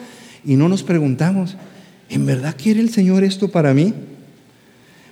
[0.45, 1.57] y no nos preguntamos,
[2.07, 3.95] ¿en verdad quiere el Señor esto para mí?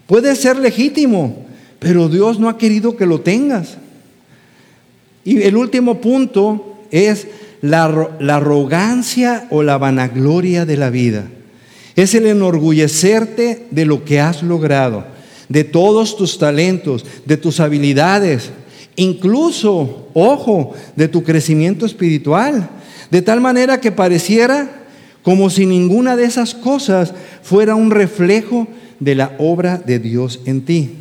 [0.06, 1.44] Puede ser legítimo,
[1.80, 3.80] pero Dios no ha querido que lo tengas.
[5.24, 7.30] Y el último punto es
[7.64, 11.26] la, la arrogancia o la vanagloria de la vida.
[11.96, 15.16] Es el enorgullecerte de lo que has logrado
[15.50, 18.52] de todos tus talentos, de tus habilidades,
[18.96, 22.70] incluso, ojo, de tu crecimiento espiritual,
[23.12, 24.84] de tal manera que pareciera
[25.22, 28.68] como si ninguna de esas cosas fuera un reflejo
[29.00, 30.92] de la obra de Dios en ti.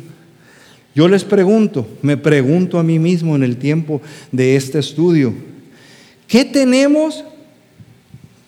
[0.95, 5.33] Yo les pregunto, me pregunto a mí mismo en el tiempo de este estudio,
[6.27, 7.23] ¿qué tenemos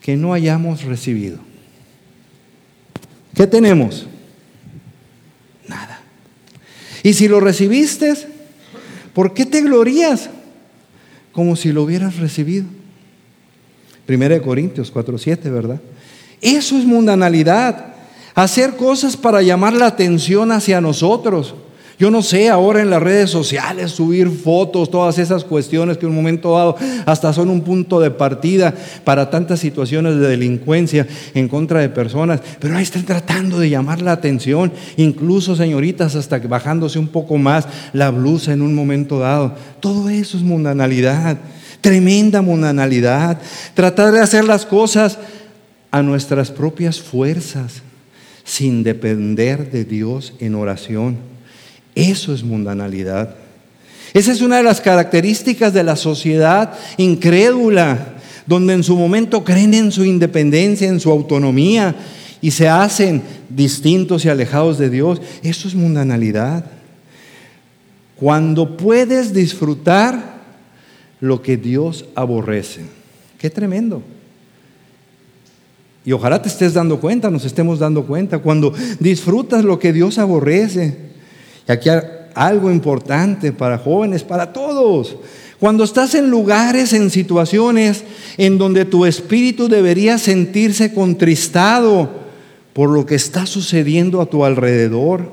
[0.02, 1.40] que no hayamos recibido?
[3.36, 4.08] ¿Qué tenemos?
[7.04, 8.16] Y si lo recibiste,
[9.18, 10.30] ¿por qué te glorías
[11.32, 12.66] como si lo hubieras recibido?
[14.06, 15.82] Primera de Corintios 4:7, ¿verdad?
[16.40, 17.96] Eso es mundanalidad.
[18.36, 21.56] Hacer cosas para llamar la atención hacia nosotros.
[22.00, 26.12] Yo no sé, ahora en las redes sociales, subir fotos, todas esas cuestiones que en
[26.12, 26.76] un momento dado
[27.08, 32.40] hasta son un punto de partida para tantas situaciones de delincuencia en contra de personas,
[32.60, 37.68] pero ahí están tratando de llamar la atención, incluso señoritas hasta bajándose un poco más
[37.94, 39.56] la blusa en un momento dado.
[39.80, 41.40] Todo eso es mundanalidad,
[41.82, 43.40] tremenda mundanalidad.
[43.74, 45.18] Tratar de hacer las cosas
[45.90, 47.82] a nuestras propias fuerzas,
[48.44, 51.37] sin depender de Dios en oración.
[51.98, 53.34] Eso es mundanalidad.
[54.14, 58.14] Esa es una de las características de la sociedad incrédula,
[58.46, 61.96] donde en su momento creen en su independencia, en su autonomía
[62.40, 65.20] y se hacen distintos y alejados de Dios.
[65.42, 66.66] Eso es mundanalidad.
[68.16, 70.38] Cuando puedes disfrutar
[71.20, 72.82] lo que Dios aborrece.
[73.40, 74.04] Qué tremendo.
[76.06, 80.20] Y ojalá te estés dando cuenta, nos estemos dando cuenta, cuando disfrutas lo que Dios
[80.20, 81.07] aborrece.
[81.68, 81.90] Y aquí
[82.34, 85.16] algo importante para jóvenes, para todos.
[85.60, 88.04] Cuando estás en lugares, en situaciones
[88.38, 92.10] en donde tu espíritu debería sentirse contristado
[92.74, 95.32] por lo que está sucediendo a tu alrededor,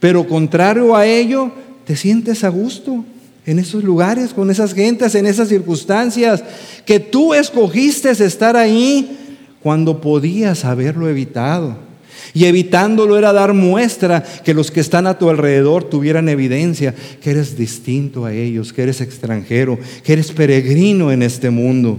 [0.00, 1.52] pero contrario a ello,
[1.84, 3.04] te sientes a gusto
[3.44, 6.42] en esos lugares, con esas gentes, en esas circunstancias,
[6.86, 9.18] que tú escogiste estar ahí
[9.62, 11.89] cuando podías haberlo evitado.
[12.34, 17.30] Y evitándolo era dar muestra que los que están a tu alrededor tuvieran evidencia que
[17.30, 21.98] eres distinto a ellos, que eres extranjero, que eres peregrino en este mundo.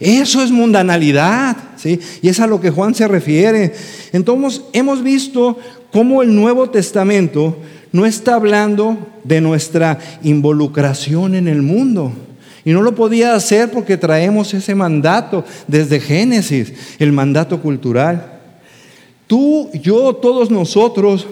[0.00, 1.98] Eso es mundanalidad, ¿sí?
[2.20, 3.72] Y es a lo que Juan se refiere.
[4.12, 5.58] Entonces, hemos visto
[5.92, 7.56] cómo el Nuevo Testamento
[7.92, 12.12] no está hablando de nuestra involucración en el mundo.
[12.64, 18.33] Y no lo podía hacer porque traemos ese mandato desde Génesis, el mandato cultural.
[19.26, 21.26] Tú, yo, todos nosotros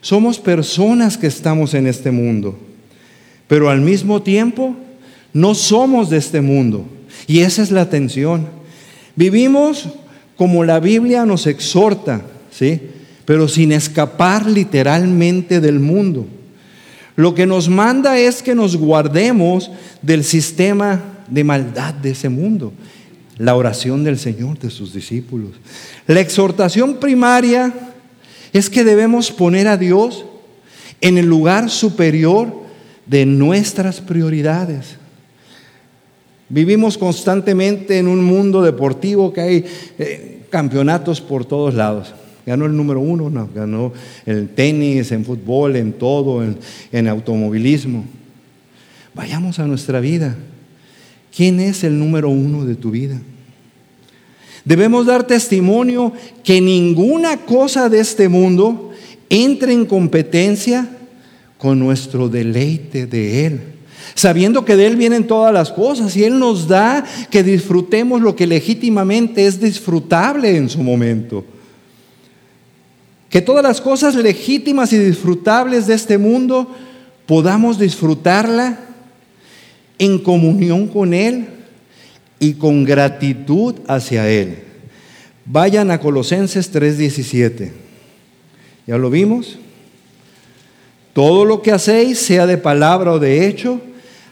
[0.00, 2.56] somos personas que estamos en este mundo,
[3.46, 4.74] pero al mismo tiempo
[5.32, 6.86] no somos de este mundo.
[7.26, 8.46] Y esa es la tensión.
[9.16, 9.88] Vivimos
[10.36, 12.80] como la Biblia nos exhorta, ¿sí?
[13.24, 16.26] Pero sin escapar literalmente del mundo.
[17.16, 19.70] Lo que nos manda es que nos guardemos
[20.02, 22.72] del sistema de maldad de ese mundo
[23.38, 25.50] la oración del Señor de sus discípulos.
[26.06, 27.72] La exhortación primaria
[28.52, 30.24] es que debemos poner a Dios
[31.00, 32.52] en el lugar superior
[33.04, 34.96] de nuestras prioridades.
[36.48, 39.64] Vivimos constantemente en un mundo deportivo que hay
[39.98, 42.14] eh, campeonatos por todos lados.
[42.46, 43.92] Ganó el número uno, no, ganó
[44.24, 46.56] el tenis, en fútbol, en todo, en,
[46.92, 48.04] en automovilismo.
[49.14, 50.36] Vayamos a nuestra vida.
[51.36, 53.20] ¿Quién es el número uno de tu vida?
[54.64, 58.90] Debemos dar testimonio que ninguna cosa de este mundo
[59.28, 60.88] entre en competencia
[61.58, 63.60] con nuestro deleite de Él.
[64.14, 68.34] Sabiendo que de Él vienen todas las cosas y Él nos da que disfrutemos lo
[68.34, 71.44] que legítimamente es disfrutable en su momento.
[73.28, 76.74] Que todas las cosas legítimas y disfrutables de este mundo
[77.26, 78.85] podamos disfrutarla
[79.98, 81.46] en comunión con Él
[82.38, 84.58] y con gratitud hacia Él.
[85.44, 87.72] Vayan a Colosenses 3:17.
[88.86, 89.58] ¿Ya lo vimos?
[91.12, 93.80] Todo lo que hacéis, sea de palabra o de hecho,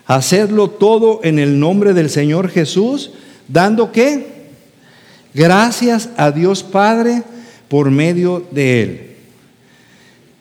[0.07, 3.12] hacedlo todo en el nombre del Señor Jesús,
[3.49, 4.27] dando qué?
[5.32, 7.23] Gracias a Dios Padre
[7.69, 9.11] por medio de Él.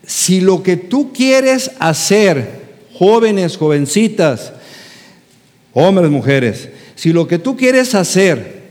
[0.05, 2.61] Si lo que tú quieres hacer,
[2.93, 4.53] jóvenes, jovencitas,
[5.73, 8.63] hombres, mujeres, si lo que tú quieres hacer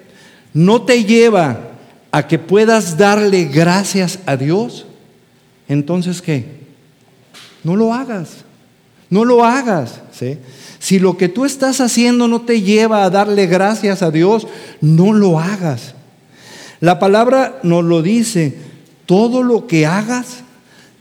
[0.55, 1.73] no te lleva
[2.11, 4.87] a que puedas darle gracias a Dios,
[5.69, 6.45] entonces ¿qué?
[7.65, 8.45] No lo hagas.
[9.09, 10.01] No lo hagas.
[10.79, 14.47] Si lo que tú estás haciendo no te lleva a darle gracias a Dios,
[14.81, 15.95] no lo hagas.
[16.81, 18.57] La palabra nos lo dice,
[19.07, 20.43] todo lo que hagas,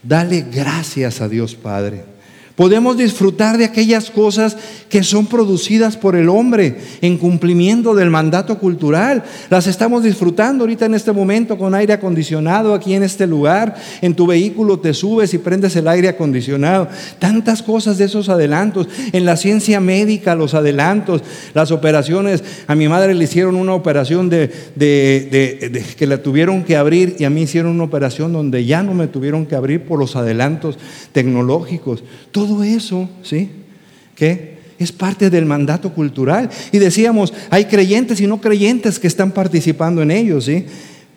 [0.02, 2.11] dale gracias a Dios Padre.
[2.56, 4.56] Podemos disfrutar de aquellas cosas
[4.90, 9.24] que son producidas por el hombre en cumplimiento del mandato cultural.
[9.48, 13.74] Las estamos disfrutando ahorita en este momento con aire acondicionado aquí en este lugar.
[14.02, 16.88] En tu vehículo te subes y prendes el aire acondicionado.
[17.18, 18.86] Tantas cosas de esos adelantos.
[19.12, 21.22] En la ciencia médica los adelantos,
[21.54, 22.44] las operaciones.
[22.66, 27.30] A mi madre le hicieron una operación de, que la tuvieron que abrir y a
[27.30, 30.78] mí hicieron una operación donde ya no me tuvieron que abrir por los adelantos
[31.12, 32.04] tecnológicos.
[32.64, 33.50] Eso, ¿sí?
[34.14, 34.58] ¿Qué?
[34.78, 36.50] Es parte del mandato cultural.
[36.72, 40.66] Y decíamos, hay creyentes y no creyentes que están participando en ellos, ¿sí?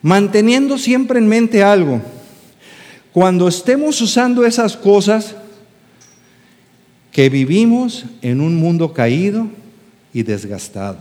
[0.02, 2.02] Manteniendo siempre en mente algo.
[3.11, 5.35] Cuando estemos usando esas cosas,
[7.15, 9.47] que vivimos en un mundo caído
[10.14, 10.97] y desgastado.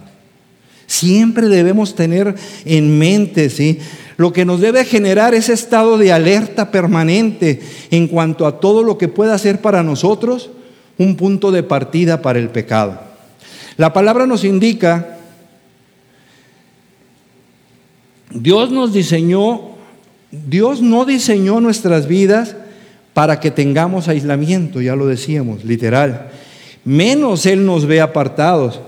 [0.87, 3.81] Siempre debemos tener en mente, ¿sí?
[4.17, 7.61] Lo que nos debe generar ese estado de alerta permanente
[7.91, 10.51] en cuanto a todo lo que pueda ser para nosotros
[10.99, 13.01] un punto de partida para el pecado.
[13.77, 15.19] La palabra nos indica,
[18.31, 19.73] Dios nos diseñó,
[20.31, 22.55] Dios no diseñó nuestras vidas
[23.15, 26.31] para que tengamos aislamiento, ya lo decíamos, literal.
[26.85, 28.81] Menos Él nos ve apartados.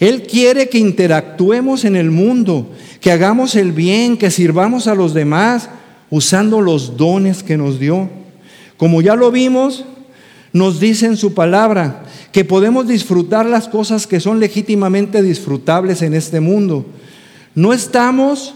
[0.00, 2.70] Él quiere que interactuemos en el mundo,
[3.02, 5.68] que hagamos el bien, que sirvamos a los demás
[6.08, 8.08] usando los dones que nos dio.
[8.78, 9.84] Como ya lo vimos,
[10.54, 16.14] nos dice en su palabra que podemos disfrutar las cosas que son legítimamente disfrutables en
[16.14, 16.86] este mundo.
[17.54, 18.54] No estamos,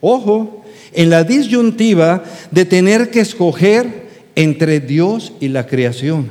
[0.00, 0.64] ojo,
[0.94, 6.28] en la disyuntiva de tener que escoger entre Dios y la creación,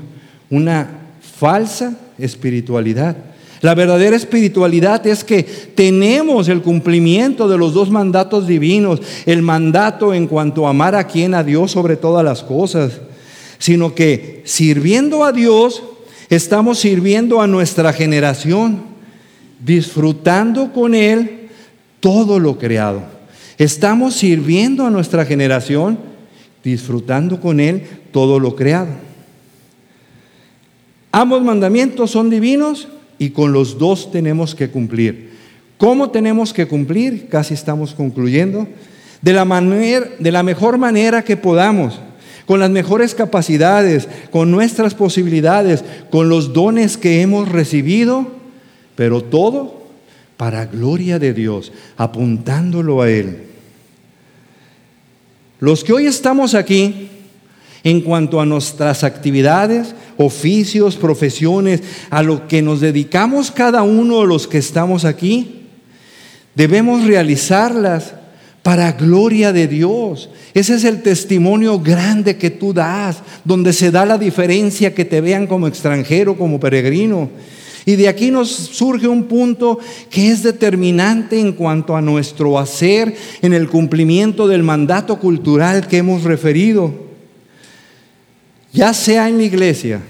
[0.50, 0.90] una
[1.38, 3.16] falsa espiritualidad.
[3.66, 10.14] La verdadera espiritualidad es que tenemos el cumplimiento de los dos mandatos divinos, el mandato
[10.14, 13.02] en cuanto a amar a quien, a Dios sobre todas las cosas,
[13.58, 15.82] sino que sirviendo a Dios,
[16.30, 18.84] estamos sirviendo a nuestra generación,
[19.60, 21.50] disfrutando con Él
[22.02, 23.02] todo lo creado.
[23.58, 25.98] Estamos sirviendo a nuestra generación,
[26.64, 27.82] disfrutando con Él
[28.12, 28.90] todo lo creado.
[31.12, 35.32] Ambos mandamientos son divinos y con los dos tenemos que cumplir.
[35.78, 37.28] ¿Cómo tenemos que cumplir?
[37.28, 38.68] Casi estamos concluyendo.
[39.22, 42.00] De la, manera, de la mejor manera que podamos,
[42.46, 48.28] con las mejores capacidades, con nuestras posibilidades, con los dones que hemos recibido,
[48.96, 49.86] pero todo
[50.38, 53.44] para gloria de Dios, apuntándolo a Él.
[55.60, 57.10] Los que hoy estamos aquí,
[57.86, 64.28] en cuanto a nuestras actividades, oficios, profesiones, a lo que nos dedicamos cada uno de
[64.28, 65.68] los que estamos aquí,
[66.56, 68.16] debemos realizarlas
[68.64, 70.32] para gloria de Dios.
[70.56, 75.22] Ese es el testimonio grande que tú das, donde se da la diferencia que te
[75.22, 77.30] vean como extranjero, como peregrino.
[77.86, 79.78] Y de aquí nos surge un punto
[80.10, 85.98] que es determinante en cuanto a nuestro hacer en el cumplimiento del mandato cultural que
[85.98, 87.05] hemos referido
[88.76, 90.02] ya sea en la iglesia,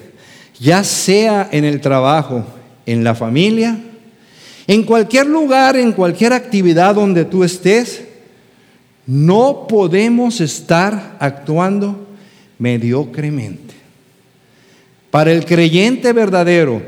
[0.59, 2.43] ya sea en el trabajo,
[2.85, 3.77] en la familia,
[4.65, 8.03] en cualquier lugar, en cualquier actividad donde tú estés,
[9.05, 12.07] no podemos estar actuando
[12.57, 13.75] mediocremente.
[15.11, 16.81] Para el creyente verdadero,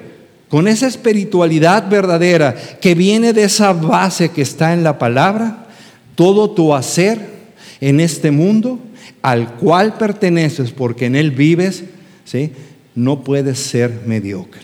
[0.49, 5.67] con esa espiritualidad verdadera que viene de esa base que está en la palabra,
[6.15, 7.19] todo tu hacer
[7.79, 8.79] en este mundo
[9.21, 11.83] al cual perteneces porque en él vives,
[12.25, 12.51] ¿sí?
[12.95, 14.61] no puedes ser mediocre.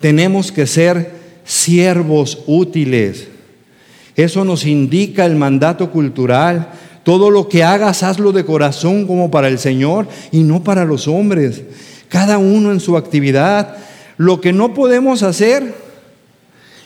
[0.00, 1.10] Tenemos que ser
[1.44, 3.28] siervos útiles.
[4.16, 6.70] Eso nos indica el mandato cultural.
[7.02, 11.08] Todo lo que hagas, hazlo de corazón como para el Señor y no para los
[11.08, 11.62] hombres.
[12.08, 13.76] Cada uno en su actividad.
[14.18, 15.74] lo que no podemos hacer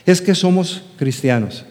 [0.06, 1.64] es que somos cristianos.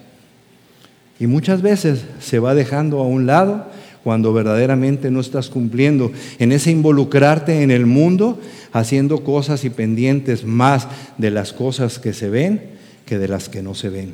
[1.20, 3.66] Y muchas veces se va dejando a un lado
[4.06, 8.40] cuando verdaderamente no estás cumpliendo en ese involucrarte en el mundo,
[8.72, 10.88] haciendo cosas y pendientes más
[11.18, 12.62] de las cosas que se ven
[13.08, 14.14] que de las que no se ven.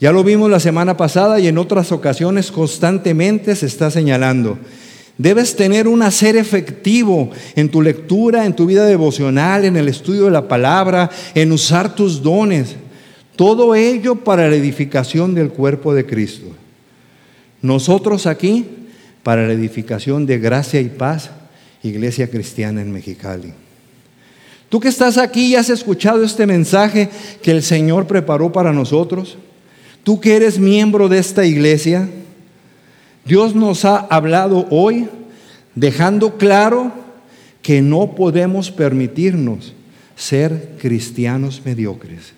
[0.00, 4.58] Ya lo vimos la semana pasada y en otras ocasiones constantemente se está señalando.
[5.16, 10.24] Debes tener un hacer efectivo en tu lectura, en tu vida devocional, en el estudio
[10.24, 12.74] de la palabra, en usar tus dones.
[13.36, 16.48] Todo ello para la edificación del cuerpo de Cristo.
[17.62, 18.66] Nosotros aquí
[19.22, 21.30] para la edificación de gracia y paz,
[21.82, 23.52] Iglesia Cristiana en Mexicali.
[24.68, 27.08] Tú que estás aquí y has escuchado este mensaje
[27.42, 29.36] que el Señor preparó para nosotros,
[30.02, 32.08] tú que eres miembro de esta iglesia,
[33.24, 35.08] Dios nos ha hablado hoy
[35.74, 36.90] dejando claro
[37.62, 39.72] que no podemos permitirnos
[40.16, 42.32] ser cristianos mediocres.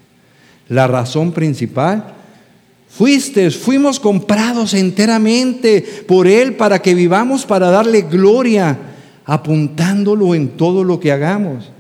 [0.68, 2.14] La razón principal
[2.96, 8.78] Fuiste, fuimos comprados enteramente por Él para que vivamos para darle gloria,
[9.24, 11.72] apuntándolo en todo lo que hagamos.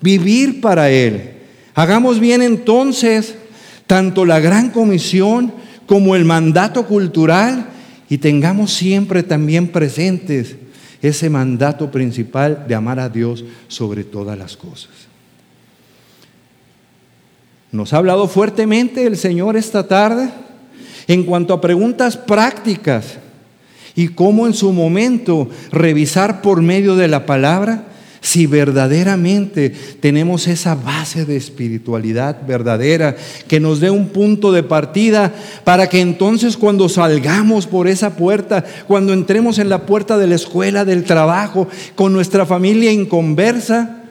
[0.00, 1.32] Vivir para Él.
[1.74, 3.34] Hagamos bien entonces
[3.86, 5.52] tanto la gran comisión
[5.84, 7.66] como el mandato cultural
[8.08, 10.56] y tengamos siempre también presentes
[11.02, 15.13] ese mandato principal de amar a Dios sobre todas las cosas.
[17.74, 20.28] Nos ha hablado fuertemente el Señor esta tarde
[21.08, 23.18] en cuanto a preguntas prácticas
[23.96, 27.86] y cómo en su momento revisar por medio de la palabra
[28.20, 33.16] si verdaderamente tenemos esa base de espiritualidad verdadera
[33.48, 35.34] que nos dé un punto de partida
[35.64, 40.36] para que entonces cuando salgamos por esa puerta, cuando entremos en la puerta de la
[40.36, 44.04] escuela, del trabajo, con nuestra familia inconversa,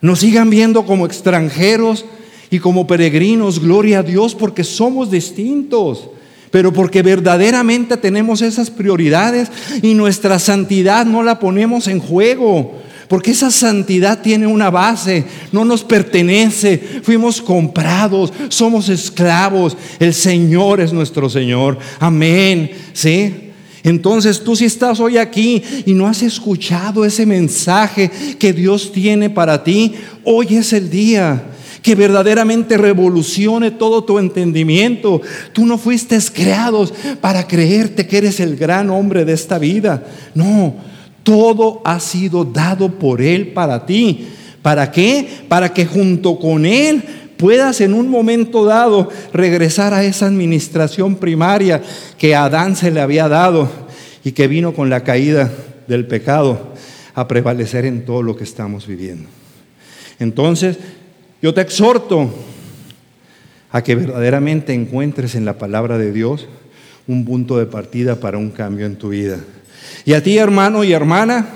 [0.00, 2.04] nos sigan viendo como extranjeros,
[2.50, 6.08] y como peregrinos, gloria a Dios, porque somos distintos,
[6.50, 9.50] pero porque verdaderamente tenemos esas prioridades
[9.82, 12.74] y nuestra santidad no la ponemos en juego.
[13.08, 20.80] Porque esa santidad tiene una base, no nos pertenece, fuimos comprados, somos esclavos, el Señor
[20.80, 21.78] es nuestro Señor.
[21.98, 22.70] Amén.
[22.92, 23.48] ¿Sí?
[23.82, 29.30] Entonces tú si estás hoy aquí y no has escuchado ese mensaje que Dios tiene
[29.30, 29.94] para ti,
[30.24, 31.42] hoy es el día
[31.82, 35.20] que verdaderamente revolucione todo tu entendimiento.
[35.52, 36.88] Tú no fuiste creado
[37.20, 40.04] para creerte que eres el gran hombre de esta vida.
[40.34, 40.74] No,
[41.22, 44.28] todo ha sido dado por Él para ti.
[44.62, 45.28] ¿Para qué?
[45.48, 47.02] Para que junto con Él
[47.36, 51.80] puedas en un momento dado regresar a esa administración primaria
[52.18, 53.70] que a Adán se le había dado
[54.24, 55.50] y que vino con la caída
[55.86, 56.74] del pecado
[57.14, 59.28] a prevalecer en todo lo que estamos viviendo.
[60.18, 60.78] Entonces,
[61.40, 62.30] yo te exhorto
[63.70, 66.48] a que verdaderamente encuentres en la palabra de Dios
[67.06, 69.38] un punto de partida para un cambio en tu vida.
[70.04, 71.46] Y a ti, hermano y hermana,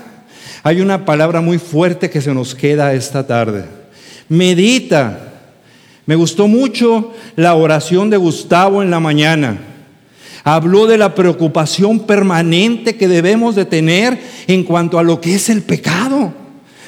[0.63, 3.65] hay una palabra muy fuerte que se nos queda esta tarde.
[4.29, 5.29] Medita.
[6.05, 9.57] Me gustó mucho la oración de Gustavo en la mañana.
[10.43, 15.49] Habló de la preocupación permanente que debemos de tener en cuanto a lo que es
[15.49, 16.33] el pecado.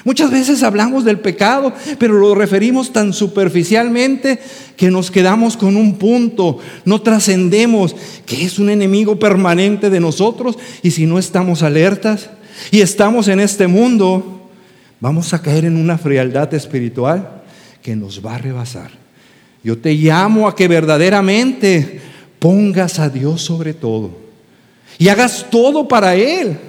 [0.05, 4.39] Muchas veces hablamos del pecado, pero lo referimos tan superficialmente
[4.77, 7.95] que nos quedamos con un punto, no trascendemos
[8.27, 12.29] que es un enemigo permanente de nosotros y si no estamos alertas
[12.69, 14.47] y estamos en este mundo,
[14.99, 17.41] vamos a caer en una frialdad espiritual
[17.81, 18.91] que nos va a rebasar.
[19.63, 21.99] Yo te llamo a que verdaderamente
[22.37, 24.11] pongas a Dios sobre todo
[24.99, 26.59] y hagas todo para Él.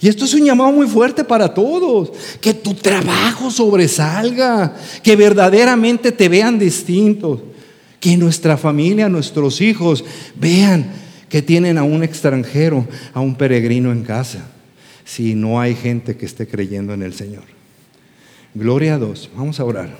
[0.00, 2.12] Y esto es un llamado muy fuerte para todos.
[2.40, 7.40] Que tu trabajo sobresalga, que verdaderamente te vean distintos,
[8.00, 10.04] que nuestra familia, nuestros hijos
[10.36, 10.90] vean
[11.28, 14.46] que tienen a un extranjero, a un peregrino en casa,
[15.04, 17.44] si no hay gente que esté creyendo en el Señor.
[18.54, 19.28] Gloria a Dios.
[19.36, 19.90] Vamos a orar.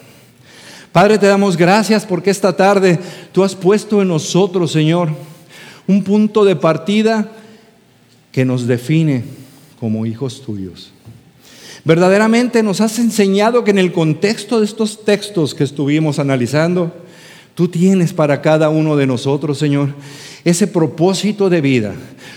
[0.92, 2.98] Padre, te damos gracias porque esta tarde
[3.32, 5.10] tú has puesto en nosotros, Señor,
[5.86, 7.30] un punto de partida
[8.32, 9.24] que nos define
[9.78, 10.92] como hijos tuyos.
[11.84, 16.92] Verdaderamente nos has enseñado que en el contexto de estos textos que estuvimos analizando,
[17.54, 19.94] tú tienes para cada uno de nosotros, Señor,
[20.44, 21.94] ese propósito de vida.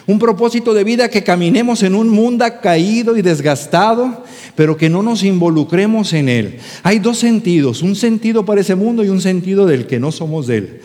[0.07, 4.23] Un propósito de vida que caminemos en un mundo caído y desgastado,
[4.55, 6.59] pero que no nos involucremos en él.
[6.83, 10.47] Hay dos sentidos, un sentido para ese mundo y un sentido del que no somos
[10.47, 10.81] de él.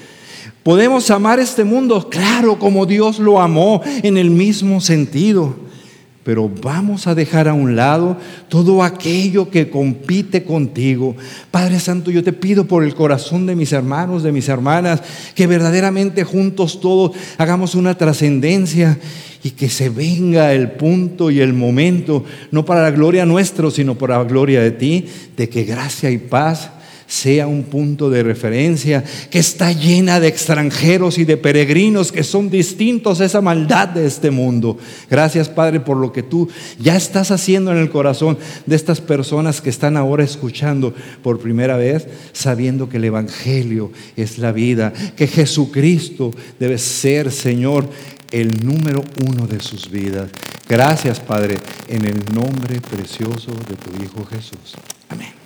[0.63, 2.09] ¿Podemos amar este mundo?
[2.11, 5.66] Claro, como Dios lo amó en el mismo sentido.
[6.27, 8.17] Pero vamos a dejar a un lado
[8.49, 11.15] todo aquello que compite contigo.
[11.53, 15.05] Padre Santo, yo te pido por el corazón de mis hermanos, de mis hermanas,
[15.37, 18.99] que verdaderamente juntos todos hagamos una trascendencia
[19.45, 23.95] y que se venga el punto y el momento, no para la gloria nuestra, sino
[23.95, 26.73] para la gloria de ti, de que gracia y paz
[27.07, 32.51] sea un punto de referencia, que está llena de extranjeros y de peregrinos que son
[32.51, 34.79] distintos a esa maldad de este mundo.
[35.11, 39.61] Gracias Padre por lo que tú ya estás haciendo en el corazón de estas personas
[39.61, 45.27] que están ahora escuchando por primera vez, sabiendo que el Evangelio es la vida, que
[45.27, 47.89] Jesucristo debe ser, Señor,
[48.31, 50.31] el número uno de sus vidas.
[50.69, 51.59] Gracias Padre,
[51.89, 54.75] en el nombre precioso de tu Hijo Jesús.
[55.09, 55.46] Amén.